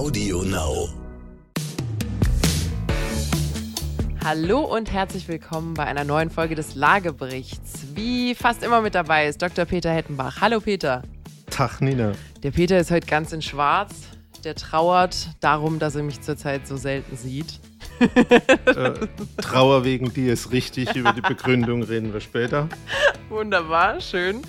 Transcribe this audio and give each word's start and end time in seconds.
Audio 0.00 0.42
Now. 0.44 0.88
Hallo 4.24 4.60
und 4.60 4.90
herzlich 4.90 5.28
willkommen 5.28 5.74
bei 5.74 5.84
einer 5.84 6.04
neuen 6.04 6.30
Folge 6.30 6.54
des 6.54 6.74
Lageberichts. 6.74 7.84
Wie 7.94 8.34
fast 8.34 8.62
immer 8.62 8.80
mit 8.80 8.94
dabei 8.94 9.26
ist 9.26 9.42
Dr. 9.42 9.66
Peter 9.66 9.92
Hettenbach. 9.92 10.40
Hallo 10.40 10.60
Peter. 10.60 11.02
Tag, 11.50 11.82
Nina. 11.82 12.12
Der 12.42 12.50
Peter 12.50 12.78
ist 12.78 12.90
heute 12.90 13.06
ganz 13.06 13.34
in 13.34 13.42
Schwarz. 13.42 13.92
Der 14.42 14.54
trauert 14.54 15.28
darum, 15.40 15.78
dass 15.78 15.96
er 15.96 16.02
mich 16.02 16.22
zurzeit 16.22 16.66
so 16.66 16.78
selten 16.78 17.18
sieht. 17.18 17.60
Äh, 18.00 18.94
Trauer 19.42 19.84
wegen 19.84 20.14
dir 20.14 20.32
ist 20.32 20.50
richtig. 20.50 20.94
Über 20.96 21.12
die 21.12 21.20
Begründung 21.20 21.82
reden 21.82 22.14
wir 22.14 22.20
später. 22.20 22.70
Wunderbar, 23.28 24.00
schön. 24.00 24.40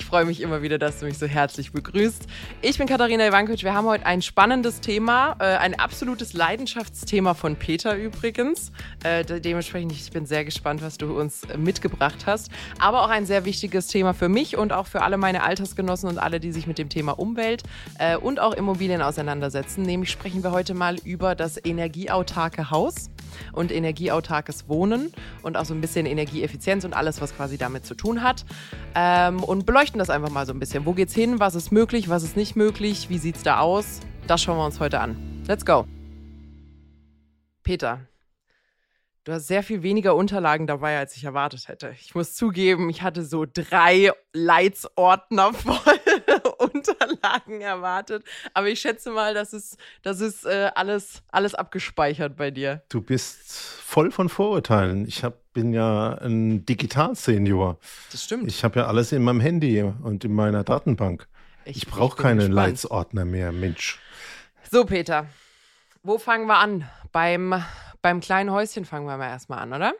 Ich 0.00 0.06
freue 0.06 0.24
mich 0.24 0.40
immer 0.40 0.62
wieder, 0.62 0.78
dass 0.78 0.98
du 0.98 1.04
mich 1.04 1.18
so 1.18 1.26
herzlich 1.26 1.72
begrüßt. 1.72 2.26
Ich 2.62 2.78
bin 2.78 2.88
Katharina 2.88 3.28
Ivankovic. 3.28 3.62
Wir 3.62 3.74
haben 3.74 3.86
heute 3.86 4.06
ein 4.06 4.22
spannendes 4.22 4.80
Thema, 4.80 5.36
äh, 5.38 5.44
ein 5.58 5.78
absolutes 5.78 6.32
Leidenschaftsthema 6.32 7.34
von 7.34 7.54
Peter 7.54 7.94
übrigens. 7.94 8.72
Äh, 9.04 9.24
dementsprechend, 9.40 9.92
ich 9.92 10.10
bin 10.10 10.24
sehr 10.24 10.46
gespannt, 10.46 10.80
was 10.80 10.96
du 10.96 11.20
uns 11.20 11.42
mitgebracht 11.54 12.24
hast. 12.24 12.50
Aber 12.78 13.04
auch 13.04 13.10
ein 13.10 13.26
sehr 13.26 13.44
wichtiges 13.44 13.88
Thema 13.88 14.14
für 14.14 14.30
mich 14.30 14.56
und 14.56 14.72
auch 14.72 14.86
für 14.86 15.02
alle 15.02 15.18
meine 15.18 15.42
Altersgenossen 15.42 16.08
und 16.08 16.18
alle, 16.18 16.40
die 16.40 16.50
sich 16.50 16.66
mit 16.66 16.78
dem 16.78 16.88
Thema 16.88 17.18
Umwelt 17.18 17.62
äh, 17.98 18.16
und 18.16 18.40
auch 18.40 18.54
Immobilien 18.54 19.02
auseinandersetzen. 19.02 19.82
Nämlich 19.82 20.10
sprechen 20.10 20.42
wir 20.42 20.50
heute 20.50 20.72
mal 20.72 20.96
über 21.04 21.34
das 21.34 21.62
energieautarke 21.62 22.70
Haus 22.70 23.10
und 23.52 23.72
energieautarkes 23.72 24.68
Wohnen 24.68 25.12
und 25.42 25.56
auch 25.56 25.64
so 25.64 25.74
ein 25.74 25.80
bisschen 25.80 26.06
Energieeffizienz 26.06 26.84
und 26.84 26.94
alles, 26.94 27.20
was 27.20 27.36
quasi 27.36 27.58
damit 27.58 27.86
zu 27.86 27.94
tun 27.94 28.22
hat. 28.22 28.44
Ähm, 28.94 29.42
und 29.42 29.66
beleuchten 29.66 29.89
das 29.98 30.10
einfach 30.10 30.30
mal 30.30 30.46
so 30.46 30.52
ein 30.52 30.58
bisschen. 30.58 30.86
Wo 30.86 30.92
geht's 30.92 31.14
hin? 31.14 31.40
Was 31.40 31.54
ist 31.54 31.72
möglich? 31.72 32.08
Was 32.08 32.22
ist 32.22 32.36
nicht 32.36 32.56
möglich? 32.56 33.08
Wie 33.10 33.18
sieht's 33.18 33.42
da 33.42 33.60
aus? 33.60 34.00
Das 34.26 34.42
schauen 34.42 34.56
wir 34.58 34.64
uns 34.64 34.80
heute 34.80 35.00
an. 35.00 35.16
Let's 35.46 35.64
go. 35.64 35.86
Peter, 37.62 38.00
Du 39.24 39.32
hast 39.32 39.48
sehr 39.48 39.62
viel 39.62 39.82
weniger 39.82 40.16
Unterlagen 40.16 40.66
dabei, 40.66 40.98
als 40.98 41.14
ich 41.14 41.24
erwartet 41.24 41.68
hätte. 41.68 41.94
Ich 42.00 42.14
muss 42.14 42.32
zugeben, 42.32 42.88
ich 42.88 43.02
hatte 43.02 43.22
so 43.22 43.44
drei 43.46 44.12
Leitsordner 44.32 45.52
voll 45.54 46.00
Unterlagen 46.88 47.60
erwartet. 47.60 48.24
Aber 48.54 48.68
ich 48.68 48.80
schätze 48.80 49.10
mal, 49.10 49.34
das 49.34 49.52
ist, 49.52 49.76
das 50.02 50.20
ist 50.20 50.44
äh, 50.44 50.70
alles, 50.74 51.22
alles 51.30 51.54
abgespeichert 51.54 52.36
bei 52.36 52.50
dir. 52.50 52.82
Du 52.88 53.00
bist 53.00 53.52
voll 53.52 54.10
von 54.10 54.28
Vorurteilen. 54.28 55.06
Ich 55.06 55.24
hab, 55.24 55.52
bin 55.52 55.72
ja 55.72 56.14
ein 56.14 56.64
Digital-Senior. 56.66 57.78
Das 58.12 58.24
stimmt. 58.24 58.48
Ich 58.48 58.64
habe 58.64 58.80
ja 58.80 58.86
alles 58.86 59.12
in 59.12 59.22
meinem 59.22 59.40
Handy 59.40 59.82
und 59.82 60.24
in 60.24 60.32
meiner 60.32 60.64
Datenbank. 60.64 61.28
Ich, 61.64 61.78
ich 61.78 61.86
brauche 61.86 62.20
keine 62.20 62.46
gespannt. 62.46 62.54
Leitsordner 62.54 63.24
mehr, 63.24 63.52
Mensch. 63.52 63.98
So, 64.70 64.84
Peter, 64.84 65.26
wo 66.02 66.18
fangen 66.18 66.46
wir 66.46 66.58
an? 66.58 66.88
Beim 67.12 67.62
beim 68.02 68.20
kleinen 68.20 68.50
Häuschen 68.50 68.84
fangen 68.84 69.06
wir 69.06 69.16
mal 69.16 69.28
erstmal 69.28 69.58
an, 69.58 69.72
oder? 69.72 69.92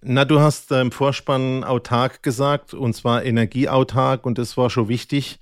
Na, 0.00 0.24
du 0.24 0.40
hast 0.40 0.70
äh, 0.70 0.80
im 0.80 0.92
Vorspann 0.92 1.64
autark 1.64 2.22
gesagt, 2.22 2.72
und 2.72 2.94
zwar 2.94 3.24
energieautark, 3.24 4.24
und 4.24 4.38
das 4.38 4.56
war 4.56 4.70
schon 4.70 4.88
wichtig. 4.88 5.38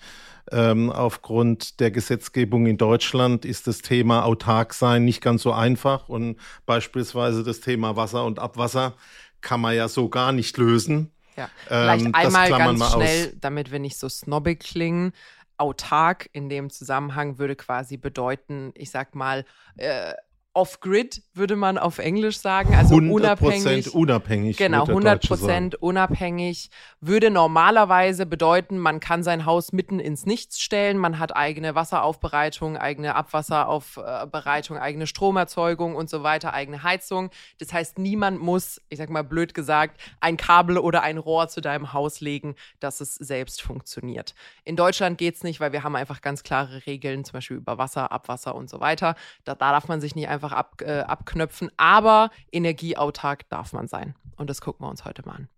Ähm, 0.53 0.91
aufgrund 0.91 1.81
der 1.81 1.91
Gesetzgebung 1.91 2.67
in 2.67 2.79
Deutschland 2.79 3.45
ist 3.45 3.67
das 3.67 3.83
Thema 3.83 4.25
autark 4.25 4.75
sein 4.75 5.05
nicht 5.05 5.21
ganz 5.21 5.43
so 5.43 5.53
einfach 5.53 6.09
und 6.09 6.37
beispielsweise 6.67 7.43
das 7.43 7.61
Thema 7.61 7.97
Wasser 7.97 8.25
und 8.25 8.39
Abwasser 8.39 8.95
kann 9.41 9.61
man 9.61 9.75
ja 9.75 9.89
so 9.89 10.09
gar 10.09 10.33
nicht 10.33 10.57
lösen. 10.57 11.11
Ja, 11.37 11.51
vielleicht 11.67 12.07
ähm, 12.07 12.15
einmal 12.15 12.49
ganz 12.49 12.93
schnell, 12.93 13.29
aus. 13.29 13.35
damit 13.41 13.71
wir 13.71 13.79
nicht 13.79 13.99
so 13.99 14.09
snobbig 14.09 14.61
klingen. 14.61 15.13
Autark 15.59 16.29
in 16.33 16.49
dem 16.49 16.71
Zusammenhang 16.71 17.39
würde 17.39 17.57
quasi 17.57 17.97
bedeuten, 17.97 18.73
ich 18.75 18.91
sag 18.91 19.15
mal, 19.15 19.45
äh, 19.77 20.13
off-grid, 20.57 21.23
würde 21.35 21.55
man 21.55 21.79
auf 21.79 21.99
Englisch 21.99 22.39
sagen. 22.39 22.75
Also 22.75 22.97
100% 22.97 23.11
unabhängig. 23.11 23.95
unabhängig. 23.95 24.57
Genau, 24.57 24.85
100% 24.85 25.77
unabhängig 25.77 26.71
würde 27.01 27.31
normalerweise 27.31 28.27
bedeuten, 28.27 28.79
man 28.79 28.99
kann 28.99 29.23
sein 29.23 29.45
Haus 29.45 29.73
mitten 29.73 30.01
ins 30.01 30.27
Nichts 30.27 30.61
stellen. 30.61 30.99
Man 30.99 31.19
hat 31.19 31.37
eigene 31.37 31.75
Wasseraufbereitung, 31.75 32.77
eigene 32.77 33.15
Abwasseraufbereitung, 33.15 34.79
eigene 34.79 35.07
Stromerzeugung 35.07 35.95
und 35.95 36.11
so 36.11 36.23
weiter, 36.23 36.55
eigene 36.55 36.83
Heizung. 36.83 37.31
Das 37.59 37.73
heißt, 37.73 37.99
niemand 37.99 38.41
muss, 38.41 38.81
ich 38.89 38.99
sag 38.99 39.11
mal 39.11 39.23
blöd 39.23 39.55
gesagt, 39.55 40.01
ein 40.21 40.37
Kabel 40.37 40.79
oder 40.79 41.03
ein 41.03 41.19
Rohr 41.19 41.49
zu 41.49 41.61
deinem 41.61 41.93
Haus 41.93 42.21
legen, 42.21 42.57
dass 42.81 43.01
es 43.01 43.15
selbst 43.15 43.63
funktioniert. 43.63 44.35
In 44.65 44.77
Deutschland 44.77 45.19
geht 45.19 45.37
es 45.37 45.45
nicht, 45.45 45.61
weil 45.61 45.73
wir 45.73 45.83
haben 45.83 45.97
einfach 45.97 46.23
ganz 46.23 46.43
klare 46.43 46.87
Regeln, 46.87 47.25
zum 47.25 47.35
Beispiel 47.35 47.59
über 47.59 47.79
Wasser, 47.79 48.11
Abwasser 48.11 48.55
und 48.55 48.71
so 48.71 48.81
weiter. 48.81 49.15
Da, 49.45 49.55
da 49.55 49.73
darf 49.73 49.89
man 49.89 50.01
sich 50.01 50.15
nicht 50.15 50.29
einfach 50.29 50.46
einfach 50.47 50.57
ab, 50.57 50.83
äh, 50.83 51.01
abknöpfen. 51.01 51.71
Aber 51.77 52.31
energieautark 52.53 53.49
darf 53.49 53.73
man 53.73 53.89
sein. 53.89 54.15
Und 54.37 54.51
das 54.51 54.61
gucken 54.61 54.85
wir 54.85 54.91
uns 54.91 55.05
heute 55.05 55.25
mal 55.27 55.37
an. 55.37 55.49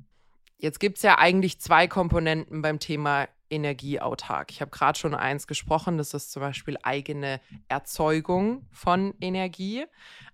Jetzt 0.56 0.80
gibt 0.80 0.96
es 0.96 1.02
ja 1.02 1.18
eigentlich 1.18 1.60
zwei 1.60 1.86
Komponenten 1.86 2.62
beim 2.62 2.78
Thema 2.80 3.28
energieautark. 3.50 4.50
Ich 4.50 4.60
habe 4.60 4.70
gerade 4.70 4.98
schon 4.98 5.14
eins 5.14 5.46
gesprochen, 5.46 5.96
das 5.96 6.14
ist 6.14 6.32
zum 6.32 6.42
Beispiel 6.42 6.76
eigene 6.82 7.40
Erzeugung 7.68 8.66
von 8.72 9.14
Energie. 9.20 9.84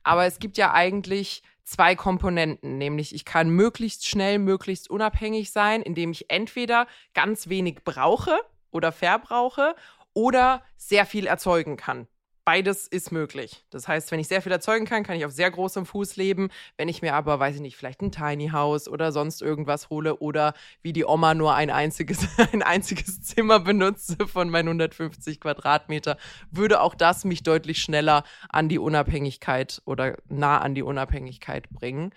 Aber 0.03 0.25
es 0.25 0.39
gibt 0.39 0.57
ja 0.57 0.73
eigentlich 0.73 1.43
zwei 1.63 1.95
Komponenten, 1.95 2.79
nämlich 2.79 3.15
ich 3.15 3.25
kann 3.25 3.51
möglichst 3.51 4.07
schnell, 4.07 4.39
möglichst 4.39 4.91
unabhängig 4.91 5.53
sein, 5.53 5.83
indem 5.83 6.11
ich 6.11 6.31
entweder 6.31 6.87
ganz 7.15 7.49
wenig 7.49 7.85
brauche 7.85 8.39
oder 8.71 8.93
verbrauche 8.93 9.77
oder 10.13 10.63
sehr 10.77 11.07
viel 11.07 11.27
erzeugen 11.27 11.77
kann 11.77 12.09
beides 12.45 12.87
ist 12.87 13.11
möglich. 13.13 13.65
Das 13.71 13.89
heißt, 13.89 14.11
wenn 14.11 14.21
ich 14.21 14.29
sehr 14.29 14.43
viel 14.43 14.53
erzeugen 14.53 14.85
kann, 14.85 15.03
kann 15.03 15.17
ich 15.17 15.25
auf 15.25 15.33
sehr 15.33 15.51
großem 15.51 15.87
Fuß 15.87 16.17
leben. 16.17 16.51
Wenn 16.77 16.89
ich 16.89 17.03
mir 17.03 17.15
aber, 17.15 17.39
weiß 17.39 17.57
ich 17.57 17.61
nicht, 17.61 17.77
vielleicht 17.77 18.03
ein 18.03 18.13
Tiny 18.13 18.49
House 18.49 18.89
oder 18.89 19.13
sonst 19.13 19.43
irgendwas 19.43 19.91
hole 19.91 20.17
oder 20.17 20.55
wie 20.83 20.93
die 20.93 21.05
Oma 21.05 21.35
nur 21.35 21.55
ein 21.55 21.71
einziges, 21.71 22.29
ein 22.53 22.63
einziges 22.63 23.23
Zimmer 23.23 23.61
benutze 23.61 24.17
von 24.27 24.51
meinen 24.51 24.69
150 24.69 25.41
Quadratmeter, 25.41 26.17
würde 26.51 26.81
auch 26.81 26.95
das 26.95 27.25
mich 27.25 27.43
deutlich 27.43 27.81
schneller 27.81 28.25
an 28.49 28.69
die 28.69 28.79
Unabhängigkeit 28.79 29.83
oder 29.85 30.17
nah 30.29 30.59
an 30.59 30.75
die 30.75 30.83
Unabhängigkeit 30.83 31.71
bringen. 31.71 32.13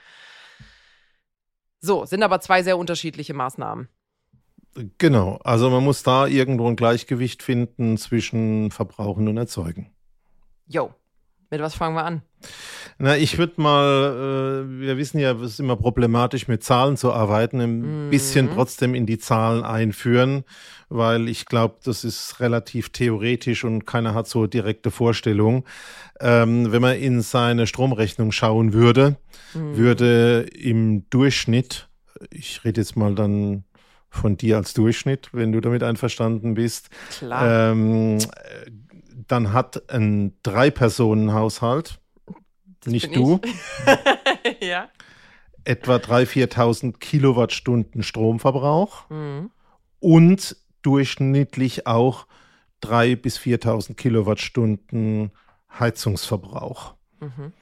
So, 1.80 2.06
sind 2.06 2.24
aber 2.24 2.42
zwei 2.42 2.64
sehr 2.64 2.78
unterschiedliche 2.78 3.34
Maßnahmen. 3.34 3.88
Genau, 4.98 5.40
also 5.44 5.70
man 5.70 5.84
muss 5.84 6.04
da 6.04 6.28
irgendwo 6.28 6.68
ein 6.68 6.76
Gleichgewicht 6.76 7.42
finden 7.42 7.98
zwischen 7.98 8.70
Verbrauchen 8.70 9.28
und 9.28 9.38
Erzeugen. 9.38 9.92
Jo, 10.68 10.94
mit 11.50 11.62
was 11.62 11.76
fangen 11.76 11.96
wir 11.96 12.04
an? 12.04 12.22
Na, 13.00 13.16
ich 13.16 13.38
würde 13.38 13.62
mal, 13.62 14.66
äh, 14.66 14.82
wir 14.82 14.98
wissen 14.98 15.20
ja, 15.20 15.32
es 15.34 15.54
ist 15.54 15.60
immer 15.60 15.76
problematisch, 15.76 16.48
mit 16.48 16.64
Zahlen 16.64 16.98
zu 16.98 17.14
arbeiten, 17.14 17.62
ein 17.62 18.08
mhm. 18.08 18.10
bisschen 18.10 18.50
trotzdem 18.54 18.96
in 18.96 19.06
die 19.06 19.20
Zahlen 19.20 19.64
einführen, 19.64 20.44
weil 20.90 21.30
ich 21.30 21.46
glaube, 21.46 21.76
das 21.84 22.04
ist 22.04 22.40
relativ 22.40 22.90
theoretisch 22.90 23.64
und 23.64 23.86
keiner 23.86 24.14
hat 24.14 24.28
so 24.28 24.48
direkte 24.48 24.92
Vorstellung. 24.92 25.64
Ähm, 26.20 26.72
wenn 26.72 26.82
man 26.82 26.98
in 26.98 27.22
seine 27.22 27.68
Stromrechnung 27.68 28.32
schauen 28.32 28.74
würde, 28.74 29.18
mhm. 29.54 29.78
würde 29.78 30.48
im 30.54 31.08
Durchschnitt, 31.10 31.88
ich 32.32 32.66
rede 32.66 32.82
jetzt 32.82 32.96
mal 32.98 33.14
dann 33.14 33.64
von 34.10 34.38
dir 34.38 34.58
als 34.58 34.74
Durchschnitt, 34.74 35.30
wenn 35.34 35.52
du 35.52 35.62
damit 35.62 35.84
einverstanden 35.84 36.56
bist, 36.56 36.90
Klar. 37.12 37.72
Ähm, 37.72 38.18
dann 39.28 39.54
hat 39.54 39.90
ein 39.92 40.38
Drei-Personen-Haushalt, 40.44 42.00
nicht 42.86 43.16
du, 43.16 43.40
ja. 44.62 44.90
etwa 45.64 45.96
3.000, 45.96 46.52
4.000 46.52 46.98
Kilowattstunden 47.00 48.04
Stromverbrauch 48.04 49.10
mhm. 49.10 49.52
und 50.00 50.56
durchschnittlich 50.82 51.88
auch 51.88 52.28
3.000 52.84 53.16
bis 53.18 53.38
4.000 53.40 53.96
Kilowattstunden 53.96 55.32
Heizungsverbrauch. 55.80 56.96
Mhm. 57.20 57.54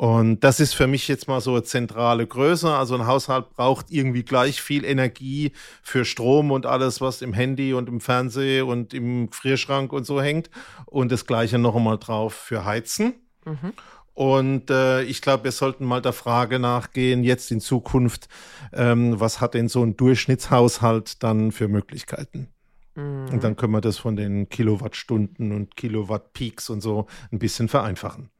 Und 0.00 0.44
das 0.44 0.60
ist 0.60 0.72
für 0.72 0.86
mich 0.86 1.08
jetzt 1.08 1.28
mal 1.28 1.42
so 1.42 1.50
eine 1.50 1.62
zentrale 1.62 2.26
Größe. 2.26 2.72
Also 2.74 2.94
ein 2.94 3.06
Haushalt 3.06 3.50
braucht 3.50 3.90
irgendwie 3.90 4.22
gleich 4.22 4.62
viel 4.62 4.86
Energie 4.86 5.52
für 5.82 6.06
Strom 6.06 6.52
und 6.52 6.64
alles, 6.64 7.02
was 7.02 7.20
im 7.20 7.34
Handy 7.34 7.74
und 7.74 7.86
im 7.86 8.00
Fernsehen 8.00 8.66
und 8.66 8.94
im 8.94 9.28
Gefrierschrank 9.28 9.92
und 9.92 10.04
so 10.04 10.22
hängt. 10.22 10.48
Und 10.86 11.12
das 11.12 11.26
gleiche 11.26 11.58
noch 11.58 11.76
einmal 11.76 11.98
drauf 11.98 12.32
für 12.32 12.64
Heizen. 12.64 13.12
Mhm. 13.44 13.74
Und 14.14 14.70
äh, 14.70 15.02
ich 15.02 15.20
glaube, 15.20 15.44
wir 15.44 15.52
sollten 15.52 15.84
mal 15.84 16.00
der 16.00 16.14
Frage 16.14 16.58
nachgehen, 16.58 17.22
jetzt 17.22 17.50
in 17.50 17.60
Zukunft, 17.60 18.30
ähm, 18.72 19.20
was 19.20 19.42
hat 19.42 19.52
denn 19.52 19.68
so 19.68 19.84
ein 19.84 19.98
Durchschnittshaushalt 19.98 21.22
dann 21.22 21.52
für 21.52 21.68
Möglichkeiten? 21.68 22.48
Mhm. 22.94 23.26
Und 23.32 23.44
dann 23.44 23.54
können 23.54 23.74
wir 23.74 23.82
das 23.82 23.98
von 23.98 24.16
den 24.16 24.48
Kilowattstunden 24.48 25.52
und 25.52 25.76
Kilowattpeaks 25.76 26.70
und 26.70 26.80
so 26.80 27.06
ein 27.30 27.38
bisschen 27.38 27.68
vereinfachen. 27.68 28.30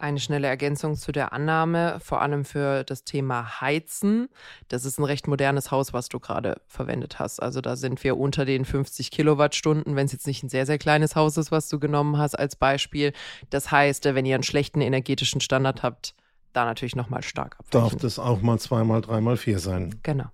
Eine 0.00 0.20
schnelle 0.20 0.46
Ergänzung 0.46 0.94
zu 0.94 1.10
der 1.10 1.32
Annahme, 1.32 1.98
vor 2.00 2.22
allem 2.22 2.44
für 2.44 2.84
das 2.84 3.02
Thema 3.02 3.60
Heizen. 3.60 4.28
Das 4.68 4.84
ist 4.84 4.98
ein 4.98 5.04
recht 5.04 5.26
modernes 5.26 5.72
Haus, 5.72 5.92
was 5.92 6.08
du 6.08 6.20
gerade 6.20 6.60
verwendet 6.68 7.18
hast. 7.18 7.42
Also 7.42 7.60
da 7.60 7.74
sind 7.74 8.04
wir 8.04 8.16
unter 8.16 8.44
den 8.44 8.64
50 8.64 9.10
Kilowattstunden, 9.10 9.96
wenn 9.96 10.06
es 10.06 10.12
jetzt 10.12 10.28
nicht 10.28 10.44
ein 10.44 10.48
sehr, 10.48 10.66
sehr 10.66 10.78
kleines 10.78 11.16
Haus 11.16 11.36
ist, 11.36 11.50
was 11.50 11.68
du 11.68 11.80
genommen 11.80 12.16
hast 12.16 12.38
als 12.38 12.54
Beispiel. 12.54 13.12
Das 13.50 13.72
heißt, 13.72 14.04
wenn 14.04 14.24
ihr 14.24 14.36
einen 14.36 14.44
schlechten 14.44 14.80
energetischen 14.80 15.40
Standard 15.40 15.82
habt, 15.82 16.14
da 16.52 16.64
natürlich 16.64 16.94
nochmal 16.94 17.22
stark 17.22 17.56
abweichen. 17.58 17.90
Darf 17.90 18.00
das 18.00 18.20
auch 18.20 18.40
mal 18.40 18.58
zweimal, 18.60 19.00
dreimal 19.00 19.36
vier 19.36 19.58
sein. 19.58 19.98
Genau. 20.04 20.26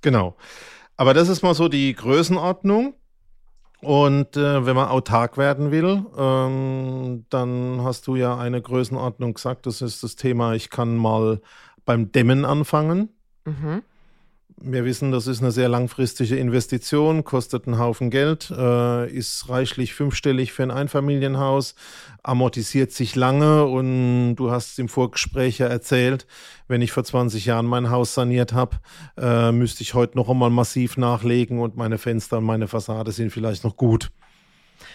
Genau. 0.00 0.36
Aber 0.96 1.12
das 1.12 1.28
ist 1.28 1.42
mal 1.42 1.54
so 1.54 1.68
die 1.68 1.92
Größenordnung. 1.94 2.94
Und 3.84 4.36
äh, 4.36 4.66
wenn 4.66 4.76
man 4.76 4.88
autark 4.88 5.36
werden 5.36 5.70
will, 5.70 6.04
ähm, 6.16 7.24
dann 7.30 7.82
hast 7.82 8.06
du 8.06 8.16
ja 8.16 8.36
eine 8.36 8.60
Größenordnung 8.60 9.34
gesagt, 9.34 9.66
das 9.66 9.82
ist 9.82 10.02
das 10.02 10.16
Thema, 10.16 10.54
ich 10.54 10.70
kann 10.70 10.96
mal 10.96 11.40
beim 11.84 12.10
Dämmen 12.10 12.44
anfangen. 12.44 13.10
Mhm. 13.44 13.82
Wir 14.56 14.84
wissen, 14.84 15.10
das 15.10 15.26
ist 15.26 15.40
eine 15.40 15.50
sehr 15.50 15.68
langfristige 15.68 16.36
Investition, 16.36 17.24
kostet 17.24 17.66
einen 17.66 17.78
Haufen 17.78 18.10
Geld, 18.10 18.50
äh, 18.50 19.10
ist 19.10 19.48
reichlich 19.48 19.94
fünfstellig 19.94 20.52
für 20.52 20.62
ein 20.62 20.70
Einfamilienhaus, 20.70 21.74
amortisiert 22.22 22.92
sich 22.92 23.16
lange 23.16 23.66
und 23.66 24.36
du 24.36 24.52
hast 24.52 24.78
im 24.78 24.88
Vorgespräch 24.88 25.58
ja 25.58 25.66
erzählt, 25.66 26.26
wenn 26.68 26.82
ich 26.82 26.92
vor 26.92 27.04
20 27.04 27.44
Jahren 27.46 27.66
mein 27.66 27.90
Haus 27.90 28.14
saniert 28.14 28.52
habe, 28.52 28.76
äh, 29.18 29.50
müsste 29.50 29.82
ich 29.82 29.94
heute 29.94 30.16
noch 30.16 30.30
einmal 30.30 30.50
massiv 30.50 30.96
nachlegen 30.96 31.58
und 31.58 31.76
meine 31.76 31.98
Fenster 31.98 32.38
und 32.38 32.44
meine 32.44 32.68
Fassade 32.68 33.10
sind 33.10 33.30
vielleicht 33.30 33.64
noch 33.64 33.76
gut. 33.76 34.12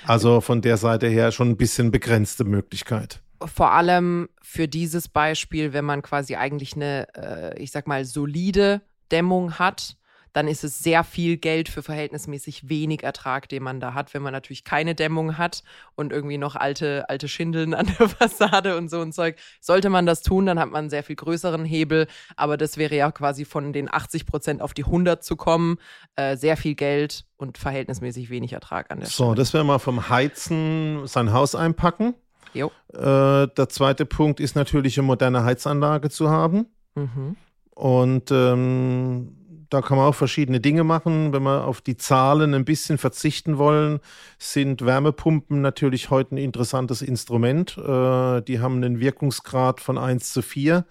Also 0.05 0.39
von 0.39 0.61
der 0.61 0.77
Seite 0.77 1.07
her 1.07 1.31
schon 1.31 1.49
ein 1.49 1.57
bisschen 1.57 1.91
begrenzte 1.91 2.45
Möglichkeit 2.45 3.21
vor 3.45 3.71
allem 3.71 4.29
für 4.41 4.67
dieses 4.67 5.07
Beispiel, 5.07 5.73
wenn 5.73 5.85
man 5.85 6.01
quasi 6.01 6.35
eigentlich 6.35 6.75
eine, 6.75 7.07
äh, 7.15 7.61
ich 7.61 7.71
sag 7.71 7.87
mal, 7.87 8.05
solide 8.05 8.81
Dämmung 9.11 9.59
hat, 9.59 9.97
dann 10.33 10.47
ist 10.47 10.63
es 10.63 10.79
sehr 10.79 11.03
viel 11.03 11.37
Geld 11.37 11.69
für 11.69 11.81
verhältnismäßig 11.81 12.69
wenig 12.69 13.03
Ertrag, 13.03 13.49
den 13.49 13.63
man 13.63 13.79
da 13.79 13.93
hat. 13.93 14.13
Wenn 14.13 14.21
man 14.21 14.33
natürlich 14.33 14.63
keine 14.63 14.95
Dämmung 14.95 15.37
hat 15.37 15.63
und 15.95 16.11
irgendwie 16.11 16.37
noch 16.37 16.55
alte, 16.55 17.05
alte 17.09 17.27
Schindeln 17.27 17.73
an 17.73 17.87
der 17.99 18.09
Fassade 18.09 18.77
und 18.77 18.89
so 18.89 19.01
ein 19.01 19.11
Zeug, 19.11 19.37
sollte 19.59 19.89
man 19.89 20.05
das 20.05 20.21
tun, 20.21 20.45
dann 20.45 20.59
hat 20.59 20.69
man 20.69 20.79
einen 20.79 20.89
sehr 20.89 21.03
viel 21.03 21.15
größeren 21.15 21.65
Hebel. 21.65 22.07
Aber 22.35 22.57
das 22.57 22.77
wäre 22.77 22.95
ja 22.95 23.11
quasi 23.11 23.45
von 23.45 23.73
den 23.73 23.91
80 23.91 24.25
Prozent 24.25 24.61
auf 24.61 24.73
die 24.73 24.85
100 24.85 25.23
zu 25.23 25.35
kommen. 25.35 25.77
Äh, 26.15 26.37
sehr 26.37 26.57
viel 26.57 26.75
Geld 26.75 27.25
und 27.37 27.57
verhältnismäßig 27.57 28.29
wenig 28.29 28.53
Ertrag 28.53 28.91
an 28.91 28.99
der 28.99 29.07
Stelle. 29.07 29.29
So, 29.29 29.35
das 29.35 29.53
wäre 29.53 29.63
mal 29.63 29.79
vom 29.79 30.09
Heizen 30.09 31.07
sein 31.07 31.33
Haus 31.33 31.55
einpacken. 31.55 32.13
Jo. 32.53 32.71
Äh, 32.93 33.47
der 33.47 33.69
zweite 33.69 34.05
Punkt 34.05 34.39
ist 34.39 34.55
natürlich, 34.55 34.97
eine 34.97 35.05
moderne 35.05 35.43
Heizanlage 35.43 36.09
zu 36.09 36.29
haben. 36.29 36.67
Mhm. 36.95 37.35
Und 37.79 38.29
ähm, 38.29 39.37
da 39.69 39.81
kann 39.81 39.97
man 39.97 40.07
auch 40.07 40.15
verschiedene 40.15 40.59
Dinge 40.59 40.83
machen. 40.83 41.31
Wenn 41.31 41.43
wir 41.43 41.63
auf 41.63 41.79
die 41.79 41.95
Zahlen 41.95 42.53
ein 42.53 42.65
bisschen 42.65 42.97
verzichten 42.97 43.57
wollen, 43.57 44.01
sind 44.37 44.85
Wärmepumpen 44.85 45.61
natürlich 45.61 46.09
heute 46.09 46.35
ein 46.35 46.39
interessantes 46.39 47.01
Instrument. 47.01 47.77
Äh, 47.77 48.41
die 48.41 48.59
haben 48.59 48.83
einen 48.83 48.99
Wirkungsgrad 48.99 49.79
von 49.79 49.97
1 49.97 50.33
zu 50.33 50.41
4. 50.41 50.83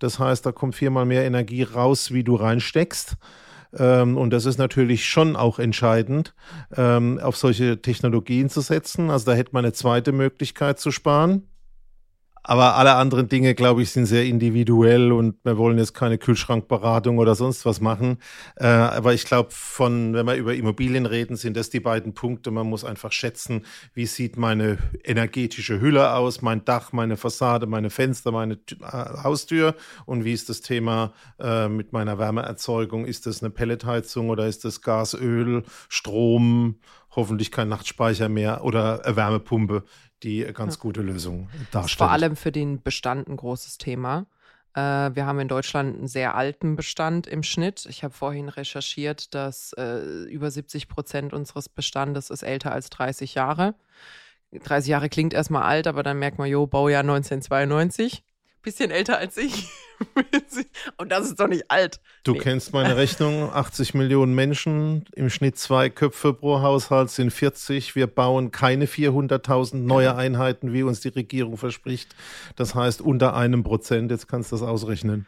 Das 0.00 0.18
heißt, 0.18 0.44
da 0.44 0.50
kommt 0.50 0.74
viermal 0.74 1.04
mehr 1.04 1.24
Energie 1.24 1.62
raus, 1.62 2.12
wie 2.12 2.24
du 2.24 2.34
reinsteckst. 2.34 3.18
Ähm, 3.78 4.16
und 4.16 4.30
das 4.30 4.44
ist 4.44 4.58
natürlich 4.58 5.06
schon 5.06 5.36
auch 5.36 5.60
entscheidend, 5.60 6.34
ähm, 6.76 7.20
auf 7.22 7.36
solche 7.36 7.80
Technologien 7.80 8.50
zu 8.50 8.62
setzen. 8.62 9.10
Also 9.10 9.26
da 9.26 9.36
hätte 9.36 9.52
man 9.52 9.64
eine 9.64 9.74
zweite 9.74 10.10
Möglichkeit 10.10 10.80
zu 10.80 10.90
sparen. 10.90 11.46
Aber 12.44 12.74
alle 12.74 12.94
anderen 12.94 13.28
Dinge, 13.28 13.54
glaube 13.54 13.82
ich, 13.82 13.90
sind 13.90 14.06
sehr 14.06 14.24
individuell 14.24 15.12
und 15.12 15.36
wir 15.44 15.56
wollen 15.58 15.78
jetzt 15.78 15.94
keine 15.94 16.18
Kühlschrankberatung 16.18 17.18
oder 17.18 17.36
sonst 17.36 17.64
was 17.64 17.80
machen. 17.80 18.18
Äh, 18.56 18.66
aber 18.66 19.14
ich 19.14 19.24
glaube, 19.24 19.50
von, 19.52 20.12
wenn 20.14 20.26
wir 20.26 20.34
über 20.34 20.52
Immobilien 20.54 21.06
reden, 21.06 21.36
sind 21.36 21.56
das 21.56 21.70
die 21.70 21.78
beiden 21.78 22.14
Punkte. 22.14 22.50
Man 22.50 22.68
muss 22.68 22.84
einfach 22.84 23.12
schätzen, 23.12 23.64
wie 23.94 24.06
sieht 24.06 24.36
meine 24.36 24.78
energetische 25.04 25.80
Hülle 25.80 26.14
aus, 26.14 26.42
mein 26.42 26.64
Dach, 26.64 26.92
meine 26.92 27.16
Fassade, 27.16 27.66
meine 27.66 27.90
Fenster, 27.90 28.32
meine 28.32 28.54
äh, 28.54 29.22
Haustür 29.22 29.76
und 30.04 30.24
wie 30.24 30.32
ist 30.32 30.48
das 30.48 30.62
Thema 30.62 31.12
äh, 31.38 31.68
mit 31.68 31.92
meiner 31.92 32.18
Wärmeerzeugung? 32.18 33.04
Ist 33.04 33.26
das 33.26 33.40
eine 33.42 33.50
Pelletheizung 33.50 34.30
oder 34.30 34.48
ist 34.48 34.64
das 34.64 34.80
Gas, 34.80 35.14
Öl, 35.14 35.62
Strom? 35.88 36.80
Hoffentlich 37.14 37.52
kein 37.52 37.68
Nachtspeicher 37.68 38.30
mehr 38.30 38.64
oder 38.64 39.02
Wärmepumpe 39.04 39.84
die 40.22 40.44
ganz 40.52 40.78
gute 40.78 41.02
Lösung 41.02 41.48
darstellt. 41.70 41.98
Vor 41.98 42.10
allem 42.10 42.36
für 42.36 42.52
den 42.52 42.82
Bestand 42.82 43.28
ein 43.28 43.36
großes 43.36 43.78
Thema. 43.78 44.26
Äh, 44.74 44.80
wir 45.14 45.26
haben 45.26 45.40
in 45.40 45.48
Deutschland 45.48 45.98
einen 45.98 46.08
sehr 46.08 46.34
alten 46.34 46.76
Bestand 46.76 47.26
im 47.26 47.42
Schnitt. 47.42 47.86
Ich 47.88 48.04
habe 48.04 48.14
vorhin 48.14 48.48
recherchiert, 48.48 49.34
dass 49.34 49.72
äh, 49.74 50.24
über 50.24 50.50
70 50.50 50.88
Prozent 50.88 51.32
unseres 51.32 51.68
Bestandes 51.68 52.30
ist 52.30 52.42
älter 52.42 52.72
als 52.72 52.90
30 52.90 53.34
Jahre. 53.34 53.74
30 54.52 54.90
Jahre 54.90 55.08
klingt 55.08 55.32
erstmal 55.32 55.62
alt, 55.62 55.86
aber 55.86 56.02
dann 56.02 56.18
merkt 56.18 56.38
man, 56.38 56.48
jo, 56.48 56.66
Baujahr 56.66 57.00
1992 57.00 58.22
bisschen 58.62 58.90
älter 58.90 59.18
als 59.18 59.36
ich. 59.36 59.68
Und 60.96 61.10
das 61.10 61.26
ist 61.26 61.38
doch 61.38 61.48
nicht 61.48 61.70
alt. 61.70 62.00
Du 62.24 62.32
nee. 62.32 62.38
kennst 62.38 62.72
meine 62.72 62.96
Rechnung, 62.96 63.50
80 63.52 63.94
Millionen 63.94 64.34
Menschen, 64.34 65.04
im 65.14 65.30
Schnitt 65.30 65.58
zwei 65.58 65.90
Köpfe 65.90 66.32
pro 66.32 66.60
Haushalt 66.60 67.10
sind 67.10 67.32
40. 67.32 67.94
Wir 67.94 68.06
bauen 68.06 68.50
keine 68.50 68.86
400.000 68.86 69.76
neue. 69.76 70.12
Einheiten, 70.16 70.72
wie 70.72 70.82
uns 70.82 71.00
die 71.00 71.08
Regierung 71.08 71.56
verspricht. 71.56 72.14
Das 72.56 72.74
heißt 72.74 73.00
unter 73.00 73.34
einem 73.34 73.62
Prozent, 73.62 74.10
jetzt 74.10 74.28
kannst 74.28 74.52
du 74.52 74.56
das 74.56 74.66
ausrechnen. 74.66 75.26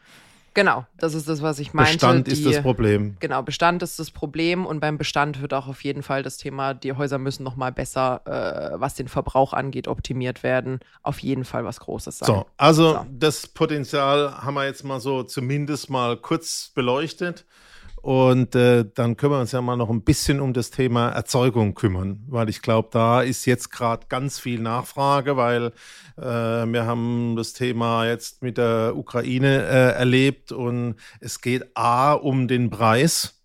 Genau, 0.54 0.86
das 0.96 1.14
ist 1.14 1.28
das, 1.28 1.42
was 1.42 1.58
ich 1.58 1.74
meinte. 1.74 1.94
Bestand 1.94 2.26
die, 2.28 2.32
ist 2.32 2.46
das 2.46 2.62
Problem. 2.62 3.16
Genau, 3.18 3.42
Bestand 3.42 3.82
ist 3.82 3.98
das 3.98 4.12
Problem 4.12 4.64
und 4.64 4.78
beim 4.78 4.96
Bestand 4.98 5.42
wird 5.42 5.52
auch 5.52 5.66
auf 5.66 5.82
jeden 5.82 6.04
Fall 6.04 6.22
das 6.22 6.36
Thema, 6.36 6.74
die 6.74 6.92
Häuser 6.92 7.18
müssen 7.18 7.42
noch 7.42 7.56
mal 7.56 7.72
besser, 7.72 8.22
äh, 8.24 8.80
was 8.80 8.94
den 8.94 9.08
Verbrauch 9.08 9.52
angeht, 9.52 9.88
optimiert 9.88 10.44
werden. 10.44 10.78
Auf 11.02 11.18
jeden 11.18 11.44
Fall 11.44 11.64
was 11.64 11.80
Großes 11.80 12.18
sein. 12.18 12.26
So, 12.28 12.46
also 12.56 12.92
so. 12.92 13.06
das 13.10 13.48
Potenzial 13.48 14.42
haben 14.44 14.54
wir 14.54 14.64
jetzt 14.64 14.84
mal 14.84 15.00
so 15.00 15.24
zumindest 15.24 15.90
mal 15.90 16.16
kurz 16.16 16.70
beleuchtet. 16.72 17.44
Und 18.04 18.54
äh, 18.54 18.84
dann 18.94 19.16
können 19.16 19.32
wir 19.32 19.40
uns 19.40 19.52
ja 19.52 19.62
mal 19.62 19.76
noch 19.76 19.88
ein 19.88 20.02
bisschen 20.02 20.38
um 20.38 20.52
das 20.52 20.70
Thema 20.70 21.08
Erzeugung 21.08 21.72
kümmern, 21.72 22.22
weil 22.28 22.50
ich 22.50 22.60
glaube, 22.60 22.90
da 22.92 23.22
ist 23.22 23.46
jetzt 23.46 23.70
gerade 23.70 24.08
ganz 24.10 24.38
viel 24.38 24.60
Nachfrage, 24.60 25.38
weil 25.38 25.72
äh, 26.18 26.22
wir 26.22 26.84
haben 26.84 27.34
das 27.34 27.54
Thema 27.54 28.04
jetzt 28.04 28.42
mit 28.42 28.58
der 28.58 28.92
Ukraine 28.94 29.62
äh, 29.62 29.92
erlebt 29.94 30.52
und 30.52 30.96
es 31.20 31.40
geht 31.40 31.74
A 31.78 32.12
um 32.12 32.46
den 32.46 32.68
Preis, 32.68 33.40